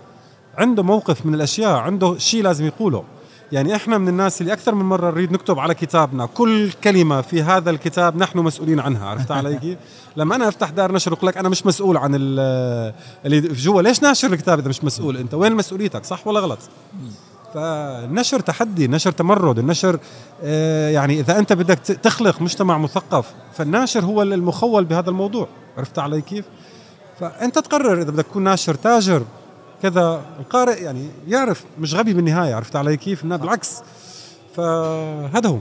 عنده 0.58 0.84
موقف 0.84 1.26
من 1.26 1.34
الأشياء 1.34 1.76
عنده 1.76 2.18
شيء 2.18 2.44
لازم 2.44 2.66
يقوله. 2.66 3.04
يعني 3.52 3.76
إحنا 3.76 3.98
من 3.98 4.08
الناس 4.08 4.42
اللي 4.42 4.54
أكثر 4.54 4.76
من 4.76 4.86
مرة 4.86 5.12
نريد 5.12 5.32
نكتب 5.32 5.60
على 5.60 5.74
كتابنا 5.74 6.26
كل 6.26 6.72
كلمة 6.84 7.22
في 7.22 7.44
هذا 7.44 7.70
الكتاب 7.70 8.18
نحن 8.18 8.40
مسؤولين 8.40 8.80
عنها 8.80 9.10
عرفت 9.10 9.32
علي 9.32 9.58
كيف؟ 9.58 9.78
لما 10.18 10.36
أنا 10.36 10.48
أفتح 10.48 10.70
دار 10.70 10.92
نشر 10.92 11.18
لك 11.24 11.38
أنا 11.38 11.50
مش 11.50 11.66
مسؤول 11.66 11.98
عن 11.98 12.16
اللي 12.16 13.40
جوا 13.42 13.82
ليش 13.82 14.04
ناشر 14.04 14.34
الكتاب 14.34 14.60
إذا 14.60 14.70
مش 14.70 14.84
مسؤول 14.84 15.18
أنت 15.18 15.34
وين 15.34 15.56
مسؤوليتك 15.56 16.06
صح 16.06 16.28
ولا 16.28 16.40
غلط؟ 16.40 16.60
فالنشر 17.54 18.40
تحدي 18.40 18.86
النشر 18.86 19.12
تمرد 19.12 19.60
النشر 19.60 20.00
آه، 20.44 20.90
يعني 20.90 21.20
إذا 21.20 21.40
أنت 21.40 21.54
بدك 21.54 21.78
تخلق 21.78 22.42
مجتمع 22.42 22.78
مثقف 22.78 23.26
فالناشر 23.54 24.06
هو 24.06 24.22
المخول 24.22 24.86
بهذا 24.86 25.10
الموضوع 25.10 25.48
عرفت 25.78 26.00
علي 26.00 26.22
كيف؟ 26.22 26.46
فأنت 27.20 27.60
تقرر 27.60 28.02
إذا 28.02 28.12
بدك 28.12 28.26
تكون 28.26 28.44
ناشر 28.44 28.74
تاجر 28.74 29.24
كذا 29.82 30.22
القارئ 30.40 30.84
يعني 30.84 31.10
يعرف 31.28 31.64
مش 31.80 31.94
غبي 31.94 32.14
بالنهاية 32.14 32.56
عرفت 32.56 32.76
علي 32.76 32.98
كيف؟ 32.98 33.26
بالعكس. 33.26 33.72
فهذا 34.56 35.50
هو. 35.50 35.60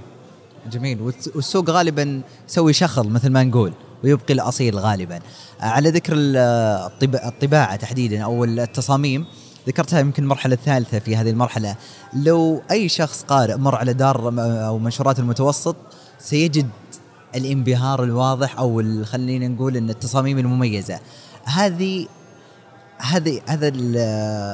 جميل. 0.71 1.13
والسوق 1.35 1.71
غالبا 1.71 2.23
يسوي 2.49 2.73
شخل 2.73 3.09
مثل 3.09 3.31
ما 3.31 3.45
نقول 3.45 3.73
ويبقي 4.05 4.35
الأصيل 4.35 4.79
غالبا. 4.79 5.21
على 5.61 5.91
ذكر 5.91 6.15
الطباعة 6.17 7.77
تحديدا 7.77 8.25
أو 8.25 8.45
التصاميم 8.45 9.27
ذكرتها 9.69 10.01
يمكن 10.01 10.23
المرحلة 10.23 10.55
الثالثة 10.55 10.99
في 10.99 11.17
هذه 11.17 11.31
المرحلة. 11.31 11.77
لو 12.15 12.63
أي 12.71 12.89
شخص 12.89 13.23
قارئ 13.23 13.57
مر 13.57 13.75
على 13.75 13.93
دار 13.93 14.29
أو 14.67 14.79
منشورات 14.79 15.19
المتوسط 15.19 15.77
سيجد 16.19 16.69
الانبهار 17.35 18.05
الواضح 18.05 18.59
أو 18.59 18.83
خلينا 19.05 19.49
نقول 19.49 19.77
أن 19.77 19.91
التصاميم 19.91 20.39
المميزة. 20.39 21.01
هذه 21.45 22.07
هذه 22.99 23.41
هذا 23.47 23.71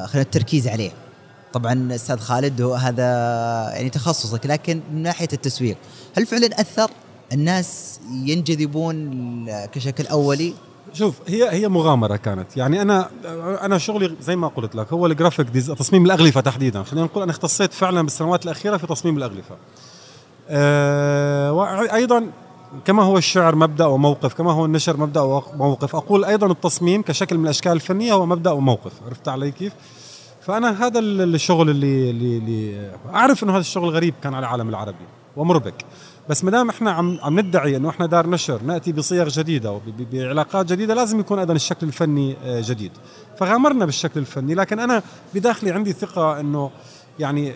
خلينا 0.07 0.23
التركيز 0.23 0.69
عليه. 0.69 0.91
طبعا 1.53 1.95
أستاذ 1.95 2.19
خالد 2.19 2.61
هو 2.61 2.75
هذا 2.75 3.05
يعني 3.75 3.91
تخصصك 3.91 4.47
لكن 4.47 4.81
من 4.93 5.03
ناحية 5.03 5.29
التسويق 5.33 5.77
هل 6.17 6.27
فعلا 6.27 6.61
أثر؟ 6.61 6.91
الناس 7.33 8.01
ينجذبون 8.25 9.47
كشكل 9.67 10.07
أولي؟ 10.07 10.55
شوف 10.93 11.21
هي 11.27 11.51
هي 11.51 11.69
مغامرة 11.69 12.17
كانت. 12.17 12.57
يعني 12.57 12.83
أنا 12.83 13.11
أنا 13.65 13.79
شغلي 13.79 14.17
زي 14.21 14.37
ما 14.37 14.49
قلت 14.49 14.75
لك 14.75 14.93
هو 14.93 15.07
الجرافيك 15.07 15.49
تصميم 15.51 16.05
الأغلفة 16.07 16.41
تحديدا. 16.41 16.83
خلينا 16.83 17.07
نقول 17.07 17.23
أنا 17.23 17.33
اختصيت 17.33 17.73
فعلا 17.73 18.03
بالسنوات 18.03 18.45
الأخيرة 18.45 18.77
في 18.77 18.87
تصميم 18.87 19.17
الأغلفة. 19.17 19.57
أه 20.49 21.53
وأيضا 21.53 22.27
كما 22.85 23.03
هو 23.03 23.19
الشعر 23.19 23.57
مبدأ 23.57 23.87
وموقف 23.87 24.35
كما 24.35 24.53
هو 24.53 24.65
النشر 24.65 24.97
مبدأ 24.97 25.21
وموقف. 25.21 25.97
أقول 25.97 26.25
أيضا 26.25 26.47
التصميم 26.47 27.03
كشكل 27.03 27.39
من 27.39 27.45
الأشكال 27.45 27.73
الفنية 27.73 28.13
هو 28.13 28.27
مبدأ 28.27 28.51
وموقف. 28.51 28.93
عرفت 29.07 29.29
علي 29.29 29.51
كيف؟ 29.51 29.73
فأنا 30.41 30.87
هذا 30.87 30.99
الشغل 31.01 31.71
اللي, 31.71 32.11
اللي, 32.11 32.39
اللي 32.39 32.91
أعرف 33.15 33.45
إنه 33.45 33.53
هذا 33.53 33.61
الشغل 33.61 33.91
غريب 33.91 34.15
كان 34.23 34.35
على 34.35 34.47
العالم 34.47 34.69
العربي 34.69 35.05
ومربك. 35.37 35.85
بس 36.29 36.45
ما 36.45 36.51
دام 36.51 36.69
إحنا 36.69 36.91
عم 36.91 37.19
عم 37.23 37.41
ندعي 37.41 37.77
إنه 37.77 37.89
إحنا 37.89 38.07
دار 38.07 38.31
نشر 38.31 38.63
نأتي 38.63 38.93
بصيغ 38.93 39.29
جديدة 39.29 39.73
وبعلاقات 39.73 40.67
جديدة 40.67 40.95
لازم 40.95 41.21
يكون 41.21 41.39
أيضا 41.39 41.55
الشكل 41.55 41.87
الفني 41.87 42.37
آه، 42.45 42.63
جديد. 42.67 42.93
فغامرنا 43.39 43.85
بالشكل 43.85 44.21
الفني 44.21 44.55
لكن 44.55 44.79
أنا 44.79 45.03
بداخلي 45.35 45.71
عندي 45.71 45.93
ثقة 45.93 46.41
إنه 46.41 46.71
يعني 47.19 47.55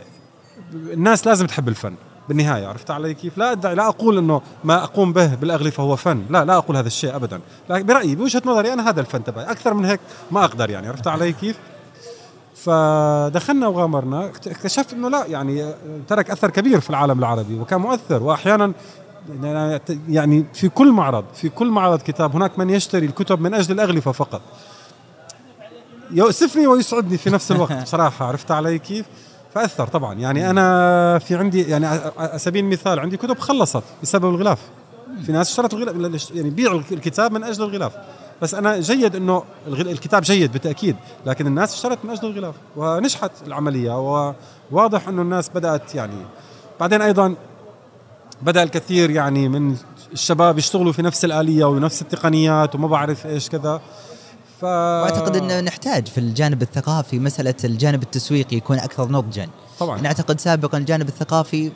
الناس 0.75 1.27
لازم 1.27 1.47
تحب 1.47 1.69
الفن. 1.69 1.95
بالنهاية 2.29 2.67
عرفت 2.67 2.91
علي 2.91 3.15
كيف؟ 3.15 3.39
لا 3.39 3.53
أدعي 3.53 3.75
لا 3.75 3.89
أقول 3.89 4.19
إنه 4.19 4.43
ما 4.65 4.85
أقوم 4.85 5.12
به 5.12 5.35
بالاغلفه 5.35 5.83
هو 5.83 5.97
فن. 5.97 6.23
لا 6.31 6.45
لا 6.45 6.57
أقول 6.57 6.77
هذا 6.77 6.87
الشيء 6.87 7.17
ابدا. 7.17 7.41
لكن 7.71 7.87
برأيي 7.87 8.15
بوجهة 8.15 8.43
نظري 8.47 8.73
أنا 8.73 8.91
هذا 8.91 9.01
الفن 9.01 9.25
تبعي. 9.25 9.51
أكثر 9.51 9.75
من 9.75 9.85
هيك 9.85 10.01
ما 10.31 10.45
أقدر 10.45 10.71
يعني 10.71 10.89
عرفت 10.89 11.07
علي 11.07 11.33
كيف؟ 11.33 11.59
فدخلنا 12.55 13.67
وغامرنا. 13.67 14.27
اكتشفت 14.27 14.93
إنه 14.93 15.09
لا 15.09 15.27
يعني 15.27 15.75
ترك 16.09 16.31
أثر 16.31 16.51
كبير 16.51 16.81
في 16.81 16.91
العالم 16.91 17.19
العربي 17.19 17.61
وكان 17.61 17.81
مؤثر. 17.81 18.23
واحيانا 18.23 18.73
يعني 20.09 20.47
في 20.55 20.69
كل 20.69 20.93
معرض 20.93 21.25
في 21.35 21.49
كل 21.49 21.71
معرض 21.71 22.03
كتاب 22.03 22.37
هناك 22.37 22.59
من 22.59 22.71
يشتري 22.71 23.07
الكتب 23.07 23.41
من 23.41 23.55
أجل 23.55 23.75
الأغلفة 23.75 24.12
فقط. 24.12 24.41
يؤسفني 26.11 26.67
ويسعدني 26.67 27.19
في 27.19 27.31
نفس 27.31 27.53
الوقت 27.53 27.73
بصراحة 27.73 28.27
عرفت 28.27 28.51
علي 28.51 28.79
كيف؟ 28.79 29.07
فأثر 29.57 29.87
طبعا. 29.87 30.14
يعني 30.14 30.51
أنا 30.51 31.19
في 31.19 31.35
عندي 31.35 31.62
يعني 31.62 31.87
على 31.87 32.38
سبيل 32.38 32.64
المثال 32.64 32.99
عندي 32.99 33.16
كتب 33.16 33.38
خلصت 33.38 33.83
بسبب 34.03 34.25
الغلاف. 34.25 34.59
في 35.27 35.33
ناس 35.33 35.51
اشترت 35.51 35.75
الغلاف 35.75 36.31
يعني 36.35 36.51
بيعوا 36.51 36.81
الكتاب 36.92 37.33
من 37.33 37.45
أجل 37.45 37.62
الغلاف. 37.62 37.92
بس 38.42 38.55
أنا 38.55 38.81
جيد 38.81 39.16
إنه 39.16 39.42
الكتاب 39.69 40.23
جيد 40.23 40.53
بالتأكيد 40.53 40.97
لكن 41.27 41.47
الناس 41.47 41.75
اشترت 41.75 41.99
من 42.05 42.11
أجل 42.11 42.29
الغلاف 42.29 42.55
ونجحت 42.77 43.31
العملية 43.47 43.92
وواضح 44.73 45.09
إنه 45.09 45.23
الناس 45.23 45.49
بدأت 45.49 45.95
يعني 45.95 46.25
بعدين 46.81 47.03
أيضا 47.03 47.35
بدأ 48.42 48.62
الكثير 48.62 49.11
يعني 49.11 49.49
من 49.49 49.77
الشباب 50.12 50.59
يشتغلوا 50.59 50.92
في 50.92 51.03
نفس 51.03 51.25
الآلية 51.25 51.64
ونفس 51.64 52.03
التقنيات 52.03 52.75
وما 52.75 52.88
بعرف 52.88 53.27
إيش 53.27 53.49
كذا. 53.49 53.81
ف... 54.61 54.64
وأعتقد 54.64 55.37
إنه 55.37 55.61
نحتاج 55.61 56.09
في 56.09 56.19
الجانب 56.19 56.62
الثقافي 56.62 57.19
مسألة 57.19 57.55
الجانب 57.64 58.03
التسويقي 58.03 58.57
يكون 58.57 58.79
أكثر 58.79 59.09
نضجا. 59.09 59.49
طبعا. 59.79 60.01
نعتقد 60.01 60.40
سابقا 60.40 60.79
الجانب 60.79 61.09
الثقافي 61.09 61.73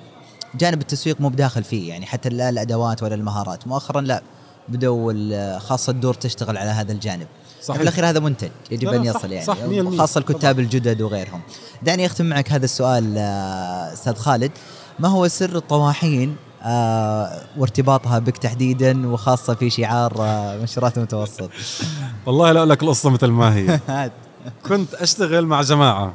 جانب 0.55 0.81
التسويق 0.81 1.21
مو 1.21 1.29
بداخل 1.29 1.65
فيه. 1.65 1.89
يعني 1.89 2.07
حتى 2.07 2.29
لا 2.29 2.49
الأدوات 2.49 3.03
ولا 3.03 3.15
المهارات. 3.15 3.69
مؤخرا 3.69 4.01
لا 4.01 4.23
بدوا 4.69 5.59
خاصة 5.59 5.91
الدور 5.91 6.15
تشتغل 6.15 6.57
على 6.57 6.71
هذا 6.71 6.93
الجانب. 6.93 7.27
صحيح. 7.63 7.77
في 7.77 7.83
الأخير 7.83 8.09
هذا 8.09 8.21
منتج 8.21 8.51
يجب 8.71 8.89
أن 8.89 9.05
يصل 9.05 9.33
يعني. 9.33 9.47
صح 9.47 9.57
خاصه 9.99 10.19
الكتاب 10.19 10.55
طبعا. 10.55 10.65
الجدد 10.65 11.03
وغيرهم. 11.03 11.41
دعني 11.83 12.07
أختم 12.07 12.27
معك 12.27 12.53
هذا 12.53 12.65
السؤال 12.65 13.19
آه، 13.19 13.93
أستاذ 13.93 14.15
خالد. 14.15 14.53
ما 14.99 15.09
هو 15.09 15.29
سر 15.29 15.57
الطواحين 15.57 16.37
آه 16.63 17.43
وارتباطها 17.57 18.19
بك 18.19 18.39
تحديدا 18.39 19.09
وخاصة 19.09 19.55
في 19.55 19.71
شعار 19.71 20.13
آه 20.21 20.57
منشورات 20.57 20.97
المتوسط. 20.99 21.51
والله 22.27 22.53
لا 22.53 22.59
أقول 22.59 22.71
لك 22.71 22.83
القصة 22.83 23.11
مثل 23.11 23.27
ما 23.27 23.55
هي. 23.55 23.81
كنت 24.69 24.95
أشتغل 24.95 25.47
مع 25.47 25.61
جماعة. 25.61 26.15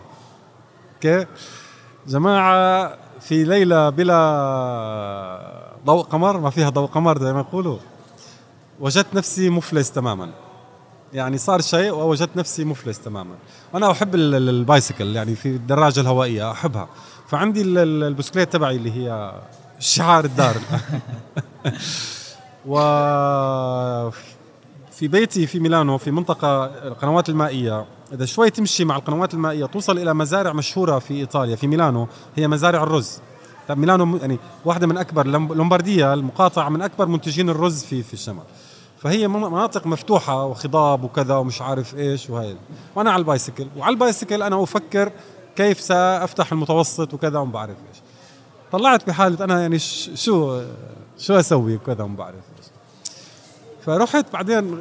أوكي؟ 0.95 1.25
جماعة 2.07 2.93
في 3.21 3.43
ليلة 3.43 3.89
بلا 3.89 5.75
ضوء 5.85 6.03
قمر 6.03 6.39
ما 6.39 6.49
فيها 6.49 6.69
ضوء 6.69 6.85
قمر 6.87 7.19
زي 7.21 7.33
ما 7.33 7.39
يقولوا. 7.39 7.77
وجدت 8.79 9.13
نفسي 9.13 9.49
مفلس 9.49 9.91
تماما. 9.91 10.29
يعني 11.13 11.37
صار 11.37 11.61
شيء 11.61 11.91
ووجدت 11.91 12.37
نفسي 12.37 12.65
مفلس 12.65 12.99
تماما. 12.99 13.35
وأنا 13.73 13.91
أحب 13.91 14.15
ال 14.15 14.28
bicycle 14.28 15.15
يعني 15.15 15.35
في 15.35 15.47
الدراجة 15.47 15.99
الهوائية 15.99 16.51
أحبها. 16.51 16.87
فعندي 17.27 17.61
البسكليت 17.61 18.53
تبعي 18.53 18.75
اللي 18.75 18.91
هي 18.91 19.31
شعار 19.79 20.25
الدار. 20.25 20.55
و 22.65 22.75
في 24.91 25.07
بيتي 25.07 25.47
في 25.47 25.59
ميلانو 25.59 25.97
في 25.97 26.11
منطقة 26.11 26.65
القنوات 26.65 27.29
المائية. 27.29 27.85
إذا 28.13 28.25
شوي 28.25 28.49
تمشي 28.49 28.85
مع 28.85 28.95
القنوات 28.95 29.33
المائية 29.33 29.65
توصل 29.65 29.97
إلى 29.97 30.13
مزارع 30.13 30.53
مشهورة 30.53 30.99
في 30.99 31.13
إيطاليا 31.13 31.55
في 31.55 31.67
ميلانو 31.67 32.07
هي 32.35 32.47
مزارع 32.47 32.83
الرز. 32.83 33.19
طيب 33.67 33.77
ميلانو 33.77 34.17
يعني 34.17 34.39
واحدة 34.65 34.87
من 34.87 34.97
أكبر 34.97 35.27
لومبارديا 35.27 36.13
المقاطعة 36.13 36.69
من 36.69 36.81
أكبر 36.81 37.05
منتجين 37.05 37.49
الرز 37.49 37.83
في 37.83 38.03
في 38.03 38.13
الشمال. 38.13 38.43
فهي 38.99 39.27
مناطق 39.27 39.87
مفتوحة 39.87 40.45
وخضاب 40.45 41.03
وكذا 41.03 41.35
ومش 41.35 41.61
عارف 41.61 41.95
إيش 41.95 42.29
وهي 42.29 42.55
وأنا 42.95 43.11
على 43.11 43.19
البايسكل. 43.19 43.67
وعلى 43.77 43.93
البايسكل 43.93 44.43
أنا 44.43 44.63
أفكر 44.63 45.11
كيف 45.55 45.81
سأفتح 45.81 46.51
المتوسط 46.51 47.13
وكذا 47.13 47.39
وما 47.39 47.51
بعرف 47.51 47.75
إيش. 47.89 47.97
طلعت 48.71 49.07
بحالة 49.07 49.45
أنا 49.45 49.61
يعني 49.61 49.79
شو 49.79 50.61
شو 51.17 51.39
أسوي 51.39 51.75
وكذا 51.75 52.03
وما 52.03 52.15
بعرف. 52.15 52.43
فرحت 53.85 54.33
بعدين 54.33 54.79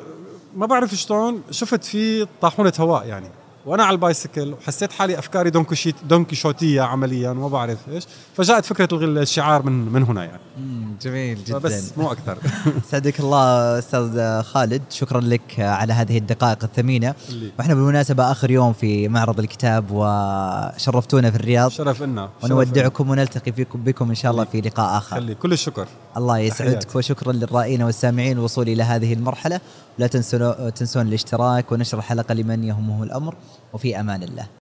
ما 0.57 0.66
بعرف 0.66 0.94
شلون 0.94 1.42
شفت 1.51 1.85
في 1.85 2.27
طاحونة 2.40 2.73
هواء 2.81 3.07
يعني. 3.07 3.31
وأنا 3.66 3.85
على 3.85 3.94
ال 3.95 4.02
bicycle 4.02 4.53
وحسيت 4.53 4.92
حالي 4.92 5.18
افكاري 5.18 5.50
دونكيشوت 5.51 5.95
دونكيشوتية 6.09 6.83
عمليا 6.83 7.31
وما 7.31 7.48
بعرف 7.48 7.79
إيش. 7.88 8.05
فجاءت 8.37 8.64
فكرة 8.64 8.88
الشعار 8.92 9.62
من 9.62 9.92
من 9.92 10.03
هنا 10.03 10.24
يعني. 10.24 10.40
جميل 11.03 11.44
جدا. 11.44 11.59
بس 11.59 11.98
مو 11.98 12.12
أكثر. 12.12 12.38
سعدك 12.90 13.20
الله 13.20 13.79
أستاذ 13.79 14.42
خالد. 14.42 14.83
شكرا 14.90 15.20
لك 15.20 15.61
على 15.61 15.92
هذه 15.92 16.18
الدقائق 16.18 16.64
الثمينة. 16.64 17.14
اللي. 17.29 17.50
وإحنا 17.59 17.74
بالمناسبة 17.74 18.31
آخر 18.31 18.50
يوم 18.50 18.72
في 18.72 19.09
معرض 19.09 19.38
الكتاب 19.38 19.90
وشرفتونا 19.90 21.31
في 21.31 21.37
الرياض. 21.37 21.70
شرف 21.70 22.03
لنا. 22.03 22.31
ونودعكم 22.42 23.11
ونلتقي 23.11 23.53
فيكم 23.53 23.85
بكم 23.85 24.09
إن 24.09 24.14
شاء 24.14 24.33
الله 24.33 24.44
في 24.44 24.61
لقاء 24.61 24.98
آخر. 24.98 25.16
خلي 25.16 25.35
كل 25.35 25.53
الشكر. 25.53 25.87
الله 26.16 26.38
يسعدك. 26.38 26.96
وشكرا 26.96 27.33
للرائين 27.33 27.83
والسامعين 27.83 28.38
الوصول 28.38 28.68
إلى 28.68 28.83
هذه 28.83 29.12
المرحلة. 29.12 29.61
لا 29.98 30.07
تنسون 30.07 30.74
تنسون 30.74 31.09
الاشتراك 31.09 31.72
ونشر 31.72 31.98
الحلقة 31.98 32.35
لمن 32.35 32.64
يهمه 32.64 33.03
الأمر. 33.03 33.35
وفي 33.73 34.01
أمان 34.01 34.23
الله. 34.23 34.63